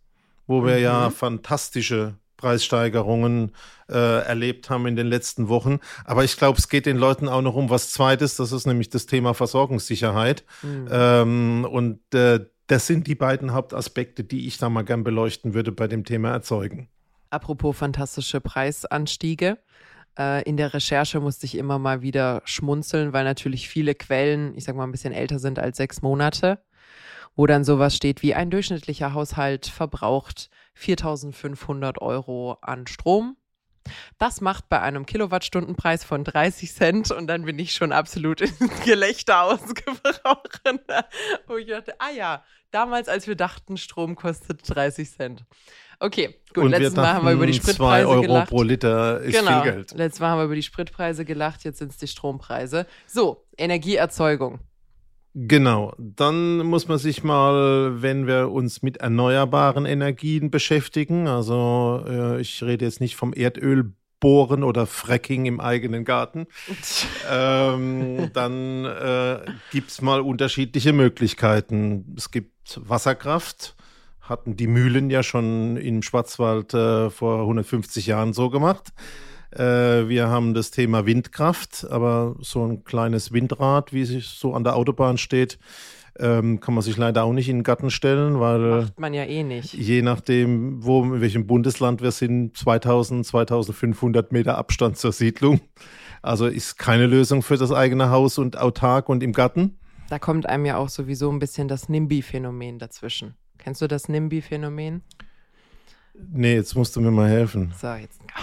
wo 0.45 0.65
wir 0.65 0.75
mhm. 0.75 0.83
ja 0.83 1.09
fantastische 1.09 2.15
Preissteigerungen 2.35 3.53
äh, 3.87 4.25
erlebt 4.25 4.69
haben 4.69 4.87
in 4.87 4.97
den 4.97 5.07
letzten 5.07 5.47
Wochen. 5.47 5.79
Aber 6.03 6.25
ich 6.25 6.35
glaube, 6.35 6.57
es 6.57 6.67
geht 6.67 6.85
den 6.85 6.97
Leuten 6.97 7.29
auch 7.29 7.41
noch 7.41 7.55
um 7.55 7.69
was 7.69 7.91
Zweites, 7.91 8.35
das 8.35 8.51
ist 8.51 8.67
nämlich 8.67 8.89
das 8.89 9.05
Thema 9.05 9.33
Versorgungssicherheit. 9.33 10.43
Mhm. 10.63 10.87
Ähm, 10.91 11.67
und 11.69 12.13
äh, 12.13 12.41
das 12.69 12.85
sind 12.85 13.07
die 13.07 13.15
beiden 13.15 13.51
Hauptaspekte, 13.53 14.23
die 14.23 14.47
ich 14.47 14.59
da 14.59 14.69
mal 14.69 14.83
gern 14.83 15.03
beleuchten 15.03 15.55
würde 15.55 15.71
bei 15.71 15.87
dem 15.87 16.05
Thema 16.05 16.29
Erzeugen. 16.29 16.87
Apropos 17.31 17.75
fantastische 17.75 18.41
Preisanstiege. 18.41 19.57
Äh, 20.17 20.43
in 20.43 20.55
der 20.55 20.73
Recherche 20.73 21.19
musste 21.19 21.47
ich 21.47 21.55
immer 21.55 21.79
mal 21.79 22.03
wieder 22.03 22.43
schmunzeln, 22.45 23.11
weil 23.11 23.23
natürlich 23.23 23.67
viele 23.67 23.95
Quellen, 23.95 24.55
ich 24.55 24.65
sag 24.65 24.75
mal, 24.75 24.83
ein 24.83 24.91
bisschen 24.91 25.13
älter 25.13 25.39
sind 25.39 25.57
als 25.57 25.77
sechs 25.77 26.03
Monate, 26.03 26.59
wo 27.35 27.47
dann 27.47 27.63
sowas 27.63 27.95
steht 27.95 28.21
wie 28.21 28.35
ein 28.35 28.51
durchschnittlicher 28.51 29.15
Haushalt 29.15 29.65
verbraucht 29.65 30.51
4500 30.75 31.99
Euro 32.01 32.59
an 32.61 32.85
Strom 32.85 33.35
das 34.17 34.41
macht 34.41 34.69
bei 34.69 34.81
einem 34.81 35.05
Kilowattstundenpreis 35.05 36.03
von 36.03 36.23
30 36.23 36.73
Cent 36.73 37.11
und 37.11 37.27
dann 37.27 37.45
bin 37.45 37.59
ich 37.59 37.73
schon 37.73 37.91
absolut 37.91 38.41
ins 38.41 38.59
Gelächter 38.85 39.43
ausgebrochen. 39.43 40.79
Wo 41.47 41.57
ich 41.57 41.67
dachte, 41.67 41.93
ah 41.99 42.11
ja, 42.15 42.43
damals, 42.71 43.07
als 43.07 43.27
wir 43.27 43.35
dachten, 43.35 43.77
Strom 43.77 44.15
kostet 44.15 44.61
30 44.63 45.11
Cent. 45.11 45.45
Okay, 45.99 46.35
gut. 46.53 46.65
Und 46.65 46.71
letztes 46.71 46.95
Mal 46.95 47.13
haben 47.13 47.25
wir 47.25 47.33
über 47.33 47.45
die 47.45 47.53
Spritpreise 47.53 48.05
2 48.05 48.11
Euro 48.11 48.21
gelacht. 48.21 48.49
pro 48.49 48.63
Liter 48.63 49.19
ist 49.19 49.37
genau. 49.37 49.61
viel 49.61 49.71
Geld. 49.71 49.91
Letztes 49.91 50.19
Mal 50.21 50.29
haben 50.29 50.39
wir 50.39 50.45
über 50.45 50.55
die 50.55 50.63
Spritpreise 50.63 51.25
gelacht, 51.25 51.65
jetzt 51.65 51.79
sind 51.79 51.91
es 51.91 51.97
die 51.97 52.07
Strompreise. 52.07 52.85
So, 53.05 53.45
Energieerzeugung. 53.57 54.59
Genau, 55.35 55.93
dann 55.97 56.57
muss 56.65 56.87
man 56.87 56.97
sich 56.97 57.23
mal, 57.23 58.01
wenn 58.01 58.25
wir 58.25 58.49
uns 58.49 58.81
mit 58.81 58.97
erneuerbaren 58.97 59.85
Energien 59.85 60.49
beschäftigen, 60.49 61.27
also 61.27 62.03
äh, 62.07 62.41
ich 62.41 62.63
rede 62.63 62.85
jetzt 62.85 62.99
nicht 62.99 63.15
vom 63.15 63.33
Erdöl 63.33 63.93
bohren 64.19 64.63
oder 64.63 64.87
Fracking 64.87 65.45
im 65.45 65.59
eigenen 65.59 66.03
Garten, 66.03 66.47
ähm, 67.31 68.31
dann 68.33 68.85
äh, 68.85 69.45
gibt 69.71 69.91
es 69.91 70.01
mal 70.01 70.21
unterschiedliche 70.21 70.93
Möglichkeiten. 70.93 72.15
Es 72.17 72.31
gibt 72.31 72.79
Wasserkraft, 72.81 73.75
hatten 74.21 74.55
die 74.55 74.67
Mühlen 74.67 75.11
ja 75.11 75.21
schon 75.21 75.77
im 75.77 76.01
Schwarzwald 76.01 76.73
äh, 76.73 77.11
vor 77.11 77.41
150 77.41 78.07
Jahren 78.07 78.33
so 78.33 78.49
gemacht. 78.49 78.93
Äh, 79.51 80.07
wir 80.07 80.27
haben 80.27 80.53
das 80.53 80.71
Thema 80.71 81.05
Windkraft, 81.05 81.87
aber 81.89 82.35
so 82.39 82.65
ein 82.65 82.83
kleines 82.83 83.31
Windrad, 83.31 83.93
wie 83.93 84.01
es 84.01 84.39
so 84.39 84.53
an 84.53 84.63
der 84.63 84.75
Autobahn 84.75 85.17
steht, 85.17 85.57
ähm, 86.19 86.59
kann 86.59 86.73
man 86.73 86.83
sich 86.83 86.97
leider 86.97 87.23
auch 87.23 87.31
nicht 87.33 87.47
in 87.49 87.59
den 87.59 87.63
Garten 87.63 87.89
stellen, 87.89 88.39
weil 88.39 88.81
Macht 88.81 88.99
man 88.99 89.13
ja 89.13 89.23
eh 89.23 89.43
nicht. 89.43 89.73
je 89.73 90.01
nachdem, 90.01 90.83
wo, 90.83 91.03
in 91.03 91.21
welchem 91.21 91.47
Bundesland 91.47 92.01
wir 92.01 92.11
sind, 92.11 92.57
2000, 92.57 93.25
2500 93.25 94.31
Meter 94.31 94.57
Abstand 94.57 94.97
zur 94.97 95.11
Siedlung. 95.13 95.61
Also 96.21 96.47
ist 96.47 96.77
keine 96.77 97.07
Lösung 97.07 97.41
für 97.41 97.55
das 97.57 97.71
eigene 97.71 98.09
Haus 98.09 98.37
und 98.37 98.57
autark 98.57 99.07
und 99.07 99.23
im 99.23 99.31
Garten. 99.31 99.77
Da 100.09 100.19
kommt 100.19 100.47
einem 100.47 100.65
ja 100.65 100.75
auch 100.77 100.89
sowieso 100.89 101.31
ein 101.31 101.39
bisschen 101.39 101.67
das 101.69 101.87
NIMBY-Phänomen 101.87 102.79
dazwischen. 102.79 103.35
Kennst 103.57 103.81
du 103.81 103.87
das 103.87 104.09
NIMBY-Phänomen? 104.09 105.01
Nee, 106.33 106.55
jetzt 106.55 106.75
musst 106.75 106.95
du 106.95 107.01
mir 107.01 107.11
mal 107.11 107.29
helfen. 107.29 107.73
So, 107.79 107.93
jetzt, 107.93 108.19
ah, 108.33 108.41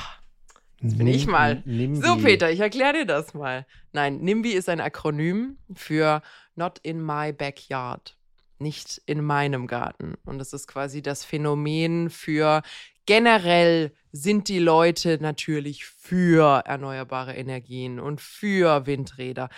jetzt 0.80 0.98
bin 0.98 1.06
ich 1.06 1.26
mal. 1.26 1.62
NIMBY. 1.64 2.00
So, 2.06 2.16
Peter, 2.16 2.50
ich 2.50 2.60
erkläre 2.60 2.92
dir 2.94 3.06
das 3.06 3.34
mal. 3.34 3.66
Nein, 3.92 4.18
NIMBY 4.20 4.52
ist 4.52 4.68
ein 4.68 4.80
Akronym 4.80 5.58
für 5.74 6.22
Not 6.54 6.78
in 6.82 7.04
my 7.04 7.32
backyard. 7.32 8.16
Nicht 8.58 9.02
in 9.06 9.22
meinem 9.22 9.66
Garten. 9.66 10.14
Und 10.24 10.38
das 10.38 10.52
ist 10.52 10.66
quasi 10.66 11.02
das 11.02 11.24
Phänomen 11.24 12.08
für 12.10 12.62
generell 13.04 13.92
sind 14.12 14.48
die 14.48 14.58
Leute 14.58 15.18
natürlich 15.20 15.84
für 15.84 16.62
erneuerbare 16.64 17.34
Energien 17.34 18.00
und 18.00 18.20
für 18.20 18.86
Windräder. 18.86 19.48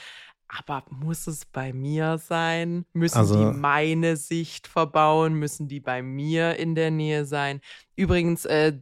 Aber 0.49 0.85
muss 0.91 1.27
es 1.27 1.45
bei 1.45 1.73
mir 1.73 2.19
sein? 2.19 2.87
Müssen 2.93 3.19
Also- 3.19 3.53
die 3.53 3.57
meine 3.59 4.17
Sicht 4.17 4.67
verbauen? 4.67 5.35
Müssen 5.35 5.69
die 5.69 5.81
bei 5.81 6.03
mir 6.03 6.57
in 6.57 6.75
der 6.75 6.91
Nähe 6.91 7.25
sein? 7.25 7.61
Übrigens, 7.97 8.47
äh, 8.47 8.79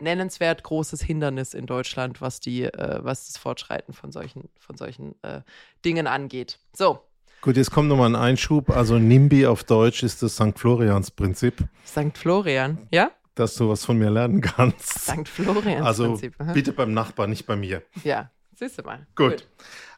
nennenswert 0.00 0.62
großes 0.62 1.02
Hindernis 1.02 1.54
in 1.54 1.66
Deutschland, 1.66 2.20
was 2.20 2.40
die, 2.40 2.64
äh, 2.64 2.98
was 3.02 3.26
das 3.26 3.36
Fortschreiten 3.36 3.94
von 3.94 4.12
solchen, 4.12 4.48
von 4.58 4.76
solchen 4.76 5.14
äh, 5.22 5.42
Dingen 5.84 6.06
angeht. 6.06 6.58
So, 6.72 7.00
Gut, 7.40 7.56
jetzt 7.56 7.70
kommt 7.70 7.88
nochmal 7.88 8.10
ein 8.10 8.16
Einschub. 8.16 8.70
Also 8.70 8.98
NIMBY 8.98 9.46
auf 9.46 9.62
Deutsch 9.62 10.02
ist 10.02 10.22
das 10.22 10.34
St. 10.34 10.56
Florians 10.58 11.12
Prinzip, 11.12 11.54
St. 11.86 12.16
Florian, 12.18 12.88
ja? 12.90 13.12
dass 13.36 13.54
du 13.54 13.68
was 13.68 13.84
von 13.84 13.96
mir 13.96 14.10
lernen 14.10 14.40
kannst. 14.40 15.04
St. 15.04 15.28
Florians 15.28 15.86
Also 15.86 16.06
Prinzip. 16.06 16.34
bitte 16.52 16.72
beim 16.72 16.92
Nachbarn, 16.92 17.30
nicht 17.30 17.46
bei 17.46 17.54
mir. 17.54 17.82
Ja, 18.02 18.30
siehst 18.56 18.78
du 18.78 18.82
mal. 18.82 19.06
Gut. 19.14 19.46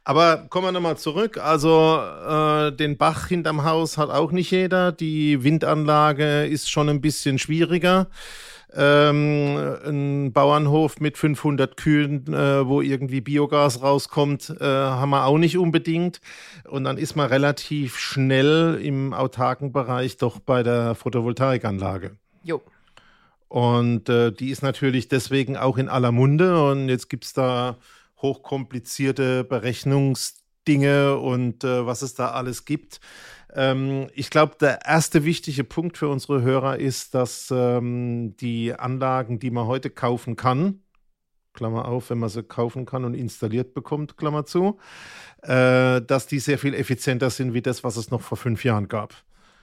Aber 0.05 0.47
kommen 0.49 0.67
wir 0.67 0.73
nochmal 0.73 0.99
zurück. 0.99 1.39
Also 1.39 1.99
äh, 1.99 2.73
den 2.73 2.99
Bach 2.99 3.29
hinterm 3.29 3.65
Haus 3.65 3.97
hat 3.97 4.11
auch 4.11 4.33
nicht 4.33 4.51
jeder. 4.51 4.93
Die 4.93 5.43
Windanlage 5.43 6.45
ist 6.47 6.71
schon 6.71 6.89
ein 6.89 7.01
bisschen 7.01 7.39
schwieriger. 7.39 8.09
Ähm, 8.75 9.57
ein 9.85 10.33
Bauernhof 10.33 11.01
mit 11.01 11.19
500 11.19 11.77
Kühen, 11.77 12.33
äh, 12.33 12.67
wo 12.67 12.81
irgendwie 12.81 13.21
Biogas 13.21 13.83
rauskommt, 13.83 14.55
äh, 14.61 14.65
haben 14.65 15.11
wir 15.11 15.25
auch 15.25 15.39
nicht 15.39 15.59
unbedingt. 15.59 16.21
Und 16.69 16.85
dann 16.85 16.97
ist 16.97 17.17
man 17.17 17.27
relativ 17.29 17.99
schnell 17.99 18.81
im 18.83 19.13
autarken 19.13 19.73
Bereich 19.73 20.17
doch 20.19 20.39
bei 20.39 20.63
der 20.63 20.95
Photovoltaikanlage. 20.95 22.17
Jo. 22.45 22.63
Und 23.49 24.09
äh, 24.09 24.31
die 24.31 24.51
ist 24.51 24.63
natürlich 24.63 25.09
deswegen 25.09 25.57
auch 25.57 25.77
in 25.77 25.89
aller 25.89 26.13
Munde. 26.13 26.65
Und 26.71 26.89
jetzt 26.89 27.09
gibt 27.09 27.25
es 27.25 27.33
da 27.33 27.77
hochkomplizierte 28.23 29.43
Berechnungsdinge 29.43 31.17
und 31.17 31.65
äh, 31.65 31.85
was 31.87 32.03
es 32.03 32.15
da 32.15 32.31
alles 32.31 32.65
gibt. 32.65 33.01
Ähm, 33.55 34.09
ich 34.15 34.31
glaube, 34.31 34.55
der 34.61 34.87
erste 34.87 35.25
wichtige 35.25 35.65
Punkt 35.65 35.99
für 35.99 36.09
unsere 36.09 36.43
Hörer 36.43 36.79
ist, 36.79 37.15
dass 37.15 37.51
ähm, 37.51 38.37
die 38.37 38.75
Anlagen, 38.75 39.39
die 39.39 39.51
man 39.51 39.67
heute 39.67 39.91
kaufen 39.91 40.37
kann, 40.37 40.81
Klammer 41.53 41.87
auf, 41.87 42.11
wenn 42.11 42.19
man 42.19 42.29
sie 42.29 42.43
kaufen 42.43 42.87
kann 42.87 43.05
und 43.05 43.15
installiert 43.15 43.75
bekommt, 43.75 44.17
Klammer 44.17 44.47
zu, 44.47 44.79
äh, 45.43 46.01
dass 46.01 46.27
die 46.27 46.39
sehr 46.39 46.59
viel 46.59 46.75
effizienter 46.75 47.31
sind 47.31 47.55
wie 47.55 47.63
das, 47.63 47.83
was 47.83 47.97
es 47.97 48.11
noch 48.11 48.21
vor 48.21 48.39
fünf 48.39 48.65
Jahren 48.65 48.89
gab. 48.89 49.15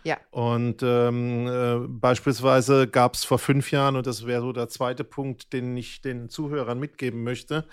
Ja. 0.03 0.17
Und 0.31 0.83
ähm, 0.83 1.47
äh, 1.47 1.87
beispielsweise 1.87 2.87
gab 2.87 3.15
es 3.15 3.23
vor 3.23 3.39
fünf 3.39 3.71
Jahren, 3.71 3.95
und 3.95 4.07
das 4.07 4.25
wäre 4.25 4.41
so 4.41 4.53
der 4.53 4.69
zweite 4.69 5.03
Punkt, 5.03 5.53
den 5.53 5.75
ich 5.75 6.01
den 6.01 6.29
Zuhörern 6.29 6.79
mitgeben 6.79 7.23
möchte, 7.23 7.65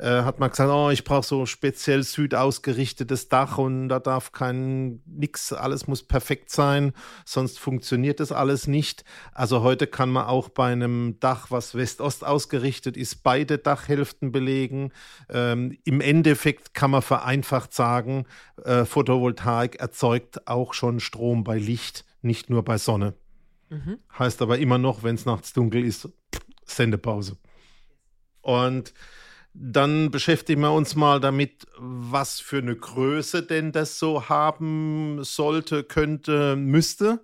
äh, 0.00 0.22
hat 0.22 0.40
man 0.40 0.50
gesagt, 0.50 0.70
oh, 0.70 0.88
ich 0.88 1.04
brauche 1.04 1.26
so 1.26 1.44
speziell 1.44 2.02
süd 2.02 2.34
ausgerichtetes 2.34 3.28
Dach 3.28 3.58
und 3.58 3.88
da 3.88 4.00
darf 4.00 4.32
kein 4.32 5.02
nix, 5.04 5.52
alles 5.52 5.86
muss 5.86 6.02
perfekt 6.02 6.50
sein, 6.50 6.94
sonst 7.26 7.58
funktioniert 7.58 8.18
das 8.18 8.32
alles 8.32 8.66
nicht. 8.66 9.04
Also 9.32 9.62
heute 9.62 9.86
kann 9.86 10.10
man 10.10 10.26
auch 10.26 10.48
bei 10.48 10.72
einem 10.72 11.18
Dach, 11.20 11.50
was 11.50 11.74
West-Ost 11.74 12.24
ausgerichtet 12.24 12.96
ist, 12.96 13.22
beide 13.22 13.58
Dachhälften 13.58 14.32
belegen. 14.32 14.90
Ähm, 15.28 15.76
Im 15.84 16.00
Endeffekt 16.00 16.72
kann 16.72 16.90
man 16.90 17.02
vereinfacht 17.02 17.74
sagen, 17.74 18.24
äh, 18.64 18.86
Photovoltaik 18.86 19.76
erzeugt 19.76 20.48
auch 20.48 20.72
schon 20.72 21.00
Strom 21.00 21.44
bei 21.44 21.58
Licht, 21.58 22.06
nicht 22.22 22.48
nur 22.48 22.64
bei 22.64 22.78
Sonne. 22.78 23.12
Mhm. 23.68 23.98
Heißt 24.18 24.40
aber 24.40 24.58
immer 24.58 24.78
noch, 24.78 25.02
wenn 25.02 25.14
es 25.14 25.26
nachts 25.26 25.52
dunkel 25.52 25.84
ist, 25.84 26.08
Sendepause. 26.64 27.36
Und 28.40 28.94
dann 29.52 30.10
beschäftigen 30.10 30.62
wir 30.62 30.72
uns 30.72 30.94
mal 30.94 31.20
damit, 31.20 31.66
was 31.78 32.40
für 32.40 32.58
eine 32.58 32.76
Größe 32.76 33.42
denn 33.42 33.72
das 33.72 33.98
so 33.98 34.28
haben 34.28 35.18
sollte, 35.22 35.82
könnte, 35.82 36.56
müsste. 36.56 37.20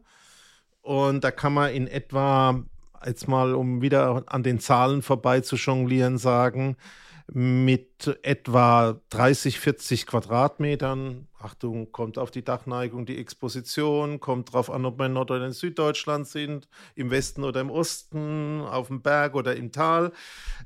Und 0.82 1.24
da 1.24 1.30
kann 1.30 1.54
man 1.54 1.72
in 1.72 1.86
etwa, 1.86 2.62
jetzt 3.04 3.28
mal, 3.28 3.54
um 3.54 3.80
wieder 3.80 4.24
an 4.26 4.42
den 4.42 4.60
Zahlen 4.60 5.02
vorbei 5.02 5.40
zu 5.40 5.56
jonglieren, 5.56 6.18
sagen, 6.18 6.76
mit 7.32 8.18
etwa 8.22 9.00
30, 9.10 9.58
40 9.58 10.06
Quadratmetern. 10.06 11.28
Achtung, 11.38 11.92
kommt 11.92 12.18
auf 12.18 12.30
die 12.30 12.44
Dachneigung, 12.44 13.06
die 13.06 13.18
Exposition, 13.18 14.20
kommt 14.20 14.52
drauf 14.52 14.70
an, 14.70 14.84
ob 14.84 14.98
wir 14.98 15.06
in 15.06 15.12
Nord- 15.12 15.30
oder 15.30 15.46
in 15.46 15.52
Süddeutschland 15.52 16.26
sind, 16.26 16.68
im 16.94 17.10
Westen 17.10 17.44
oder 17.44 17.60
im 17.60 17.70
Osten, 17.70 18.60
auf 18.60 18.88
dem 18.88 19.02
Berg 19.02 19.34
oder 19.34 19.56
im 19.56 19.72
Tal, 19.72 20.12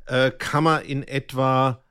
äh, 0.07 0.31
kann 0.31 0.65
man 0.65 0.83
in 0.85 1.03
etwa 1.03 1.83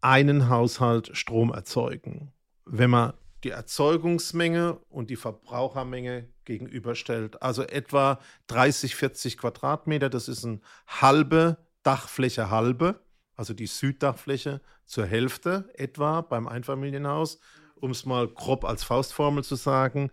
einen 0.00 0.48
Haushalt 0.48 1.16
Strom 1.16 1.52
erzeugen. 1.52 2.32
Wenn 2.64 2.90
man 2.90 3.14
die 3.44 3.50
Erzeugungsmenge 3.50 4.78
und 4.88 5.10
die 5.10 5.16
Verbrauchermenge 5.16 6.28
gegenüberstellt. 6.44 7.42
Also 7.42 7.62
etwa 7.62 8.20
30, 8.46 8.94
40 8.94 9.38
Quadratmeter, 9.38 10.08
das 10.08 10.28
ist 10.28 10.44
eine 10.44 10.60
halbe 10.86 11.58
Dachfläche 11.82 12.50
halbe 12.50 13.00
also 13.42 13.54
die 13.54 13.66
Süddachfläche 13.66 14.60
zur 14.86 15.04
Hälfte 15.04 15.68
etwa 15.74 16.20
beim 16.20 16.46
Einfamilienhaus, 16.46 17.40
um 17.74 17.90
es 17.90 18.06
mal 18.06 18.28
grob 18.28 18.64
als 18.64 18.84
Faustformel 18.84 19.42
zu 19.42 19.56
sagen. 19.56 20.12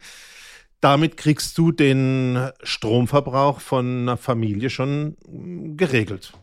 Damit 0.81 1.15
kriegst 1.15 1.55
du 1.59 1.71
den 1.71 2.49
Stromverbrauch 2.63 3.59
von 3.59 4.01
einer 4.01 4.17
Familie 4.17 4.71
schon 4.71 5.15
mm, 5.27 5.77
geregelt. 5.77 6.33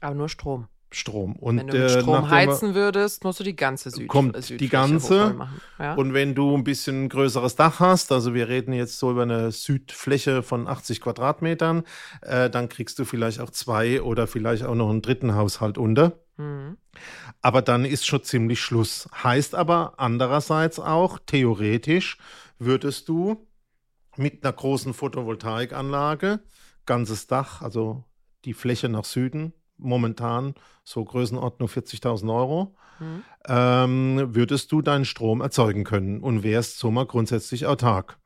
Aber 0.00 0.14
nur 0.14 0.28
Strom. 0.28 0.68
Strom. 0.92 1.34
Und, 1.34 1.56
Wenn 1.56 1.66
du 1.66 1.72
mit 1.72 1.82
äh, 1.82 2.00
Strom 2.00 2.22
wir- 2.22 2.30
heizen 2.30 2.76
würdest, 2.76 3.24
musst 3.24 3.40
du 3.40 3.44
die 3.44 3.56
ganze 3.56 3.90
Süd 3.90 4.06
Kommt 4.06 4.36
äh, 4.36 4.40
die 4.40 4.46
Südfläche 4.46 4.70
ganze. 4.70 5.48
Ja? 5.80 5.94
Und 5.94 6.14
wenn 6.14 6.36
du 6.36 6.56
ein 6.56 6.62
bisschen 6.62 7.08
größeres 7.08 7.56
Dach 7.56 7.80
hast, 7.80 8.12
also 8.12 8.34
wir 8.34 8.46
reden 8.46 8.72
jetzt 8.72 9.00
so 9.00 9.10
über 9.10 9.22
eine 9.22 9.50
Südfläche 9.50 10.44
von 10.44 10.68
80 10.68 11.00
Quadratmetern, 11.00 11.82
äh, 12.22 12.48
dann 12.50 12.68
kriegst 12.68 13.00
du 13.00 13.04
vielleicht 13.04 13.40
auch 13.40 13.50
zwei 13.50 14.00
oder 14.00 14.28
vielleicht 14.28 14.62
auch 14.62 14.76
noch 14.76 14.90
einen 14.90 15.02
dritten 15.02 15.34
Haushalt 15.34 15.76
unter. 15.76 16.20
Mhm. 16.36 16.76
Aber 17.40 17.62
dann 17.62 17.84
ist 17.84 18.06
schon 18.06 18.22
ziemlich 18.22 18.60
Schluss. 18.60 19.08
Heißt 19.22 19.54
aber 19.54 19.94
andererseits 19.98 20.78
auch, 20.78 21.18
theoretisch 21.24 22.18
würdest 22.58 23.08
du 23.08 23.46
mit 24.16 24.44
einer 24.44 24.52
großen 24.52 24.94
Photovoltaikanlage, 24.94 26.40
ganzes 26.86 27.26
Dach, 27.26 27.62
also 27.62 28.04
die 28.44 28.54
Fläche 28.54 28.88
nach 28.88 29.04
Süden, 29.04 29.52
momentan 29.76 30.54
so 30.84 31.04
Größenordnung 31.04 31.68
40.000 31.68 32.30
Euro, 32.30 32.74
Mhm. 32.98 33.24
ähm, 33.46 34.34
würdest 34.34 34.72
du 34.72 34.80
deinen 34.80 35.04
Strom 35.04 35.42
erzeugen 35.42 35.84
können 35.84 36.20
und 36.20 36.42
wärst 36.42 36.78
so 36.78 36.90
mal 36.90 37.04
grundsätzlich 37.04 37.66
autark. 37.66 38.18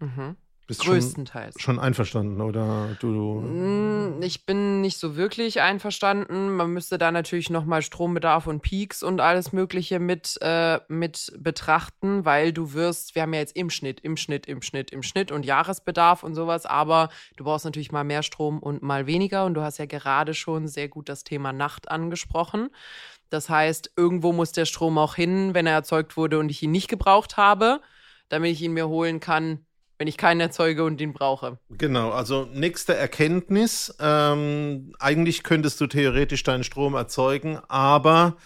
Mhm. 0.00 0.36
Bist 0.66 0.82
schon, 0.84 0.94
Größtenteils. 0.94 1.54
schon 1.60 1.78
einverstanden 1.78 2.40
oder 2.40 2.96
du? 3.00 3.40
Mm, 3.40 4.20
Ich 4.22 4.46
bin 4.46 4.80
nicht 4.80 4.98
so 4.98 5.16
wirklich 5.16 5.60
einverstanden. 5.60 6.56
Man 6.56 6.70
müsste 6.72 6.98
da 6.98 7.12
natürlich 7.12 7.50
nochmal 7.50 7.82
Strombedarf 7.82 8.46
und 8.48 8.62
Peaks 8.62 9.02
und 9.04 9.20
alles 9.20 9.52
Mögliche 9.52 10.00
mit, 10.00 10.36
äh, 10.40 10.80
mit 10.88 11.32
betrachten, 11.38 12.24
weil 12.24 12.52
du 12.52 12.72
wirst, 12.72 13.14
wir 13.14 13.22
haben 13.22 13.34
ja 13.34 13.40
jetzt 13.40 13.54
im 13.56 13.70
Schnitt, 13.70 14.00
im 14.00 14.16
Schnitt, 14.16 14.46
im 14.46 14.62
Schnitt, 14.62 14.90
im 14.90 15.02
Schnitt 15.04 15.30
und 15.30 15.44
Jahresbedarf 15.46 16.24
und 16.24 16.34
sowas, 16.34 16.66
aber 16.66 17.10
du 17.36 17.44
brauchst 17.44 17.64
natürlich 17.64 17.92
mal 17.92 18.04
mehr 18.04 18.24
Strom 18.24 18.58
und 18.58 18.82
mal 18.82 19.06
weniger. 19.06 19.44
Und 19.44 19.54
du 19.54 19.62
hast 19.62 19.78
ja 19.78 19.86
gerade 19.86 20.34
schon 20.34 20.66
sehr 20.66 20.88
gut 20.88 21.08
das 21.08 21.22
Thema 21.22 21.52
Nacht 21.52 21.90
angesprochen. 21.90 22.70
Das 23.30 23.48
heißt, 23.48 23.92
irgendwo 23.96 24.32
muss 24.32 24.52
der 24.52 24.64
Strom 24.64 24.98
auch 24.98 25.14
hin, 25.16 25.54
wenn 25.54 25.66
er 25.66 25.74
erzeugt 25.74 26.16
wurde 26.16 26.38
und 26.38 26.48
ich 26.50 26.62
ihn 26.62 26.70
nicht 26.70 26.88
gebraucht 26.88 27.36
habe, 27.36 27.80
damit 28.28 28.52
ich 28.52 28.62
ihn 28.62 28.72
mir 28.72 28.88
holen 28.88 29.20
kann, 29.20 29.65
wenn 29.98 30.08
ich 30.08 30.16
keinen 30.16 30.40
erzeuge 30.40 30.84
und 30.84 30.98
den 30.98 31.12
brauche. 31.12 31.58
Genau, 31.70 32.10
also 32.10 32.48
nächste 32.52 32.94
Erkenntnis. 32.94 33.94
Ähm, 34.00 34.92
eigentlich 34.98 35.42
könntest 35.42 35.80
du 35.80 35.86
theoretisch 35.86 36.42
deinen 36.42 36.64
Strom 36.64 36.94
erzeugen, 36.94 37.58
aber 37.68 38.36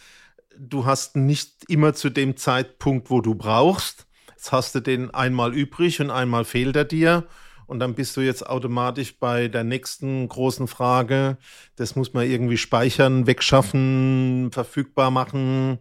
du 0.59 0.87
hast 0.87 1.17
nicht 1.17 1.65
immer 1.69 1.95
zu 1.95 2.11
dem 2.11 2.37
Zeitpunkt, 2.37 3.11
wo 3.11 3.21
du 3.21 3.35
brauchst. 3.35 4.07
Jetzt 4.31 4.53
hast 4.53 4.75
du 4.75 4.81
den 4.81 5.13
einmal 5.13 5.55
übrig 5.55 6.01
und 6.01 6.11
einmal 6.11 6.45
fehlt 6.45 6.77
er 6.77 6.85
dir. 6.85 7.27
Und 7.67 7.79
dann 7.79 7.95
bist 7.95 8.17
du 8.17 8.21
jetzt 8.21 8.45
automatisch 8.45 9.19
bei 9.19 9.47
der 9.47 9.63
nächsten 9.63 10.29
großen 10.29 10.67
Frage. 10.67 11.39
Das 11.77 11.95
muss 11.95 12.13
man 12.13 12.29
irgendwie 12.29 12.57
speichern, 12.57 13.29
wegschaffen, 13.29 14.51
verfügbar 14.51 15.13
machen. 15.13 15.79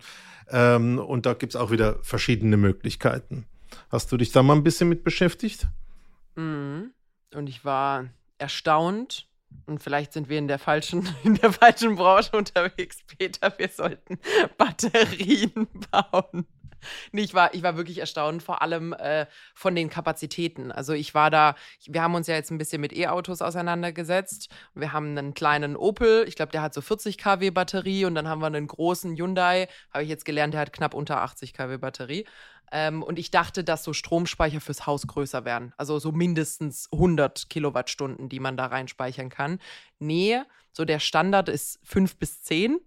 Ähm, 0.51 0.99
und 0.99 1.25
da 1.25 1.33
gibt 1.33 1.55
es 1.55 1.59
auch 1.59 1.71
wieder 1.71 1.97
verschiedene 2.03 2.57
Möglichkeiten. 2.57 3.45
Hast 3.89 4.11
du 4.11 4.17
dich 4.17 4.31
da 4.31 4.43
mal 4.43 4.55
ein 4.55 4.63
bisschen 4.63 4.87
mit 4.87 5.03
beschäftigt? 5.03 5.67
Mhm. 6.35 6.93
Und 7.33 7.47
ich 7.47 7.65
war 7.65 8.05
erstaunt. 8.37 9.27
Und 9.65 9.81
vielleicht 9.81 10.13
sind 10.13 10.29
wir 10.29 10.37
in 10.37 10.47
der 10.47 10.59
falschen, 10.59 11.09
in 11.23 11.35
der 11.35 11.51
falschen 11.51 11.95
Branche 11.95 12.37
unterwegs, 12.37 12.99
Peter. 13.17 13.51
Wir 13.57 13.69
sollten 13.69 14.19
Batterien 14.57 15.67
bauen. 15.91 16.45
nee, 17.11 17.21
ich 17.21 17.33
war, 17.33 17.53
ich 17.55 17.63
war 17.63 17.77
wirklich 17.77 17.97
erstaunt, 17.97 18.43
vor 18.43 18.61
allem 18.61 18.93
äh, 18.93 19.25
von 19.55 19.75
den 19.75 19.89
Kapazitäten. 19.89 20.71
Also 20.71 20.93
ich 20.93 21.13
war 21.15 21.31
da, 21.31 21.55
wir 21.87 22.03
haben 22.03 22.13
uns 22.13 22.27
ja 22.27 22.35
jetzt 22.35 22.51
ein 22.51 22.59
bisschen 22.59 22.79
mit 22.79 22.95
E-Autos 22.95 23.41
auseinandergesetzt. 23.41 24.49
Wir 24.75 24.93
haben 24.93 25.17
einen 25.17 25.33
kleinen 25.33 25.75
Opel, 25.75 26.25
ich 26.27 26.35
glaube, 26.35 26.51
der 26.51 26.61
hat 26.61 26.73
so 26.75 26.81
40 26.81 27.17
kW 27.17 27.49
Batterie 27.49 28.05
und 28.05 28.15
dann 28.15 28.27
haben 28.27 28.41
wir 28.41 28.47
einen 28.47 28.67
großen 28.67 29.17
Hyundai, 29.17 29.67
habe 29.91 30.03
ich 30.03 30.09
jetzt 30.09 30.25
gelernt, 30.25 30.53
der 30.53 30.61
hat 30.61 30.73
knapp 30.73 30.93
unter 30.93 31.21
80 31.21 31.53
kW 31.53 31.77
Batterie. 31.77 32.25
Ähm, 32.71 33.03
und 33.03 33.19
ich 33.19 33.31
dachte, 33.31 33.63
dass 33.63 33.83
so 33.83 33.93
Stromspeicher 33.93 34.61
fürs 34.61 34.85
Haus 34.85 35.07
größer 35.07 35.45
werden. 35.45 35.73
Also 35.77 35.99
so 35.99 36.11
mindestens 36.11 36.87
100 36.91 37.49
Kilowattstunden, 37.49 38.29
die 38.29 38.39
man 38.39 38.57
da 38.57 38.67
reinspeichern 38.67 39.29
kann. 39.29 39.59
Nee, 39.99 40.41
so 40.71 40.85
der 40.85 40.99
Standard 40.99 41.49
ist 41.49 41.79
5 41.83 42.17
bis 42.17 42.43
10 42.43 42.79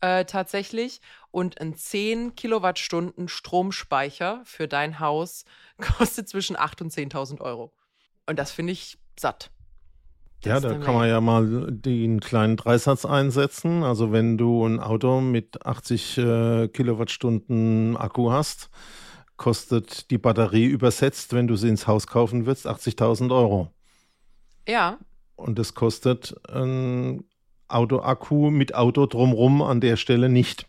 äh, 0.00 0.24
tatsächlich. 0.24 1.00
Und 1.30 1.60
ein 1.60 1.76
10 1.76 2.34
Kilowattstunden 2.34 3.28
Stromspeicher 3.28 4.42
für 4.44 4.68
dein 4.68 5.00
Haus 5.00 5.44
kostet 5.80 6.28
zwischen 6.28 6.56
8.000 6.56 6.82
und 6.82 6.92
10.000 6.92 7.40
Euro. 7.40 7.72
Und 8.26 8.38
das 8.38 8.52
finde 8.52 8.72
ich 8.72 8.98
satt. 9.18 9.50
Ja, 10.44 10.58
da 10.58 10.74
kann 10.74 10.94
man 10.94 11.08
ja 11.08 11.20
mal 11.20 11.70
den 11.70 12.18
kleinen 12.18 12.56
Dreisatz 12.56 13.04
einsetzen. 13.04 13.84
Also 13.84 14.10
wenn 14.10 14.36
du 14.36 14.66
ein 14.66 14.80
Auto 14.80 15.20
mit 15.20 15.64
80 15.64 16.18
äh, 16.18 16.68
Kilowattstunden 16.68 17.96
Akku 17.96 18.32
hast, 18.32 18.68
kostet 19.42 20.10
die 20.10 20.18
Batterie 20.18 20.66
übersetzt, 20.66 21.32
wenn 21.32 21.48
du 21.48 21.56
sie 21.56 21.68
ins 21.68 21.88
Haus 21.88 22.06
kaufen 22.06 22.46
willst, 22.46 22.66
80.000 22.66 23.34
Euro. 23.34 23.72
Ja. 24.68 24.98
Und 25.34 25.58
das 25.58 25.74
kostet 25.74 26.34
ein 26.48 27.24
Autoakku 27.66 28.50
mit 28.50 28.74
Auto 28.74 29.06
drumrum 29.06 29.60
an 29.60 29.80
der 29.80 29.96
Stelle 29.96 30.28
nicht. 30.28 30.66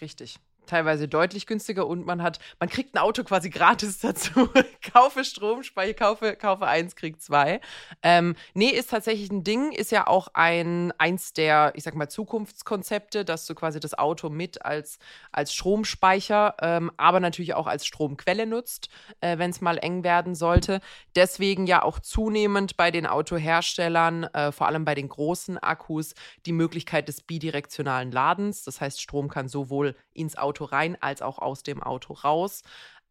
Richtig 0.00 0.38
teilweise 0.68 1.08
deutlich 1.08 1.46
günstiger 1.46 1.86
und 1.86 2.06
man 2.06 2.22
hat, 2.22 2.38
man 2.60 2.68
kriegt 2.68 2.94
ein 2.94 2.98
Auto 2.98 3.24
quasi 3.24 3.50
gratis 3.50 3.98
dazu. 4.00 4.48
kaufe 4.92 5.24
Stromspeicher, 5.24 5.94
kaufe, 5.94 6.36
kaufe 6.36 6.66
eins, 6.66 6.96
krieg 6.96 7.20
zwei. 7.20 7.60
Ähm, 8.02 8.36
nee, 8.54 8.68
ist 8.68 8.90
tatsächlich 8.90 9.30
ein 9.30 9.44
Ding, 9.44 9.72
ist 9.72 9.90
ja 9.90 10.06
auch 10.06 10.28
ein, 10.34 10.92
eins 10.98 11.32
der, 11.32 11.72
ich 11.74 11.84
sag 11.84 11.94
mal, 11.94 12.08
Zukunftskonzepte, 12.08 13.24
dass 13.24 13.46
du 13.46 13.54
quasi 13.54 13.80
das 13.80 13.98
Auto 13.98 14.28
mit 14.28 14.64
als, 14.64 14.98
als 15.32 15.52
Stromspeicher, 15.52 16.54
ähm, 16.60 16.90
aber 16.96 17.20
natürlich 17.20 17.54
auch 17.54 17.66
als 17.66 17.86
Stromquelle 17.86 18.46
nutzt, 18.46 18.88
äh, 19.20 19.38
wenn 19.38 19.50
es 19.50 19.60
mal 19.60 19.78
eng 19.78 20.04
werden 20.04 20.34
sollte. 20.34 20.80
Deswegen 21.16 21.66
ja 21.66 21.82
auch 21.82 21.98
zunehmend 21.98 22.76
bei 22.76 22.90
den 22.90 23.06
Autoherstellern, 23.06 24.24
äh, 24.24 24.52
vor 24.52 24.66
allem 24.66 24.84
bei 24.84 24.94
den 24.94 25.08
großen 25.08 25.58
Akkus, 25.58 26.14
die 26.46 26.52
Möglichkeit 26.52 27.08
des 27.08 27.22
bidirektionalen 27.22 28.12
Ladens. 28.12 28.64
Das 28.64 28.80
heißt, 28.80 29.00
Strom 29.00 29.28
kann 29.28 29.48
sowohl 29.48 29.96
ins 30.12 30.36
Auto 30.36 30.57
Auto 30.58 30.64
rein 30.64 30.96
als 31.00 31.22
auch 31.22 31.38
aus 31.38 31.62
dem 31.62 31.82
Auto 31.82 32.12
raus. 32.14 32.62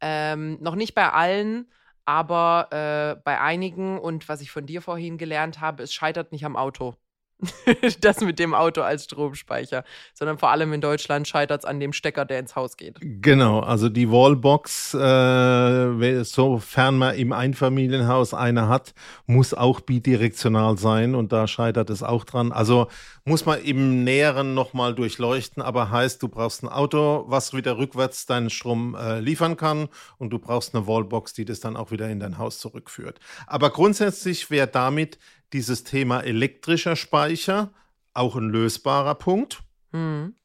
Ähm, 0.01 0.57
noch 0.61 0.75
nicht 0.75 0.93
bei 0.93 1.09
allen, 1.11 1.71
aber 2.05 2.67
äh, 2.71 3.21
bei 3.23 3.39
einigen. 3.39 3.99
Und 3.99 4.27
was 4.29 4.41
ich 4.41 4.51
von 4.51 4.65
dir 4.65 4.81
vorhin 4.81 5.17
gelernt 5.17 5.61
habe, 5.61 5.83
es 5.83 5.93
scheitert 5.93 6.31
nicht 6.31 6.45
am 6.45 6.55
Auto. 6.57 6.95
das 8.01 8.21
mit 8.21 8.39
dem 8.39 8.55
Auto 8.55 8.81
als 8.81 9.05
Stromspeicher, 9.05 9.83
sondern 10.13 10.37
vor 10.39 10.49
allem 10.49 10.73
in 10.73 10.81
Deutschland 10.81 11.27
scheitert 11.27 11.61
es 11.61 11.65
an 11.65 11.79
dem 11.79 11.93
Stecker, 11.93 12.25
der 12.25 12.39
ins 12.39 12.55
Haus 12.55 12.77
geht. 12.77 12.97
Genau, 12.99 13.59
also 13.59 13.89
die 13.89 14.09
Wallbox, 14.09 14.95
äh, 14.95 16.23
sofern 16.23 16.97
man 16.97 17.15
im 17.15 17.31
Einfamilienhaus 17.31 18.33
eine 18.33 18.67
hat, 18.67 18.93
muss 19.27 19.53
auch 19.53 19.81
bidirektional 19.81 20.77
sein 20.77 21.13
und 21.13 21.31
da 21.31 21.47
scheitert 21.47 21.89
es 21.91 22.01
auch 22.01 22.23
dran. 22.23 22.51
Also 22.51 22.87
muss 23.23 23.45
man 23.45 23.61
im 23.61 24.03
Näheren 24.03 24.53
nochmal 24.53 24.95
durchleuchten, 24.95 25.61
aber 25.61 25.91
heißt, 25.91 26.23
du 26.23 26.29
brauchst 26.29 26.63
ein 26.63 26.69
Auto, 26.69 27.25
was 27.27 27.53
wieder 27.53 27.77
rückwärts 27.77 28.25
deinen 28.25 28.49
Strom 28.49 28.95
äh, 28.95 29.19
liefern 29.19 29.57
kann 29.57 29.89
und 30.17 30.31
du 30.31 30.39
brauchst 30.39 30.73
eine 30.73 30.87
Wallbox, 30.87 31.33
die 31.33 31.45
das 31.45 31.59
dann 31.59 31.77
auch 31.77 31.91
wieder 31.91 32.09
in 32.09 32.19
dein 32.19 32.37
Haus 32.39 32.57
zurückführt. 32.57 33.19
Aber 33.45 33.69
grundsätzlich 33.69 34.49
wäre 34.49 34.67
damit 34.67 35.19
dieses 35.53 35.83
Thema 35.83 36.21
elektrischer 36.21 36.95
Speicher 36.95 37.71
auch 38.13 38.35
ein 38.35 38.49
lösbarer 38.49 39.15
Punkt. 39.15 39.63
Mhm. 39.91 40.35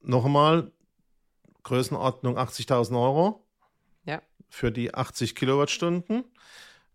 Nochmal, 0.00 0.72
Größenordnung 1.62 2.38
80.000 2.38 3.00
Euro 3.00 3.44
ja. 4.04 4.22
für 4.48 4.70
die 4.70 4.94
80 4.94 5.34
Kilowattstunden. 5.34 6.24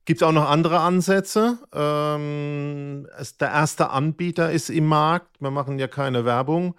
Gibt 0.06 0.24
auch 0.24 0.32
noch 0.32 0.50
andere 0.50 0.80
Ansätze. 0.80 1.60
Ähm, 1.74 3.08
es, 3.18 3.38
der 3.38 3.50
erste 3.50 3.92
Anbieter 3.92 4.52
ist 4.52 4.70
im 4.70 4.88
Markt, 4.88 5.40
wir 5.40 5.52
machen 5.52 5.78
ja 5.78 5.88
keine 5.88 6.26
Werbung, 6.26 6.76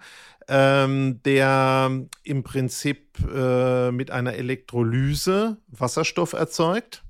ähm, 0.49 1.21
der 1.23 2.05
im 2.23 2.43
Prinzip 2.43 3.17
äh, 3.33 3.91
mit 3.91 4.11
einer 4.11 4.33
Elektrolyse 4.33 5.57
Wasserstoff 5.67 6.33
erzeugt. 6.33 7.03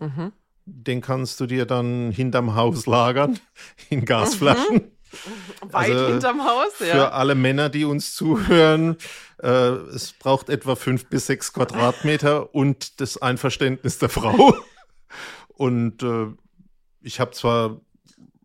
Mhm. 0.00 0.32
Den 0.66 1.00
kannst 1.00 1.40
du 1.40 1.46
dir 1.46 1.66
dann 1.66 2.10
hinterm 2.10 2.54
Haus 2.54 2.86
lagern, 2.86 3.38
in 3.90 4.04
Gasflaschen. 4.04 4.74
Mhm. 4.74 5.72
Weit 5.72 5.92
also 5.92 6.06
hinterm 6.08 6.44
Haus, 6.44 6.72
ja. 6.80 6.94
Für 6.94 7.12
alle 7.12 7.34
Männer, 7.34 7.68
die 7.68 7.84
uns 7.84 8.14
zuhören, 8.14 8.96
äh, 9.42 9.48
es 9.48 10.12
braucht 10.12 10.48
etwa 10.48 10.74
fünf 10.74 11.06
bis 11.06 11.26
sechs 11.26 11.52
Quadratmeter 11.52 12.54
und 12.54 13.00
das 13.00 13.20
Einverständnis 13.20 13.98
der 13.98 14.08
Frau. 14.08 14.54
Und 15.56 16.02
äh, 16.02 16.26
ich 17.00 17.20
habe 17.20 17.30
zwar 17.30 17.80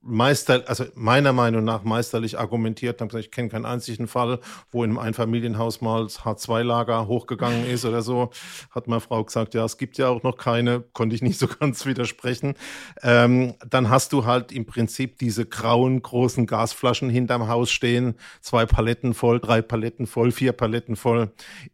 meister, 0.01 0.63
also 0.67 0.85
meiner 0.95 1.33
Meinung 1.33 1.63
nach 1.63 1.83
meisterlich 1.83 2.39
argumentiert, 2.39 3.01
habe 3.01 3.09
gesagt, 3.09 3.25
ich 3.25 3.31
kenne 3.31 3.49
keinen 3.49 3.65
einzigen 3.65 4.07
Fall, 4.07 4.39
wo 4.71 4.83
in 4.83 4.91
einem 4.91 4.99
Einfamilienhaus 4.99 5.81
mal 5.81 6.03
das 6.03 6.21
H2-Lager 6.21 7.07
hochgegangen 7.07 7.65
ist 7.65 7.85
oder 7.85 8.01
so. 8.01 8.29
Hat 8.71 8.87
meine 8.87 9.01
Frau 9.01 9.23
gesagt, 9.23 9.53
ja, 9.53 9.65
es 9.65 9.77
gibt 9.77 9.97
ja 9.97 10.09
auch 10.09 10.23
noch 10.23 10.37
keine, 10.37 10.81
konnte 10.93 11.15
ich 11.15 11.21
nicht 11.21 11.39
so 11.39 11.47
ganz 11.59 11.85
widersprechen. 11.85 12.55
Ähm, 13.01 13.55
dann 13.69 13.89
hast 13.89 14.13
du 14.13 14.25
halt 14.25 14.51
im 14.51 14.65
Prinzip 14.65 15.17
diese 15.17 15.45
grauen 15.45 16.01
großen 16.01 16.45
Gasflaschen 16.45 17.09
hinterm 17.09 17.47
Haus 17.47 17.71
stehen, 17.71 18.15
zwei 18.41 18.65
Paletten 18.65 19.13
voll, 19.13 19.39
drei 19.39 19.61
Paletten 19.61 20.07
voll, 20.07 20.31
vier 20.31 20.53
Paletten 20.53 20.95
voll. 20.95 21.31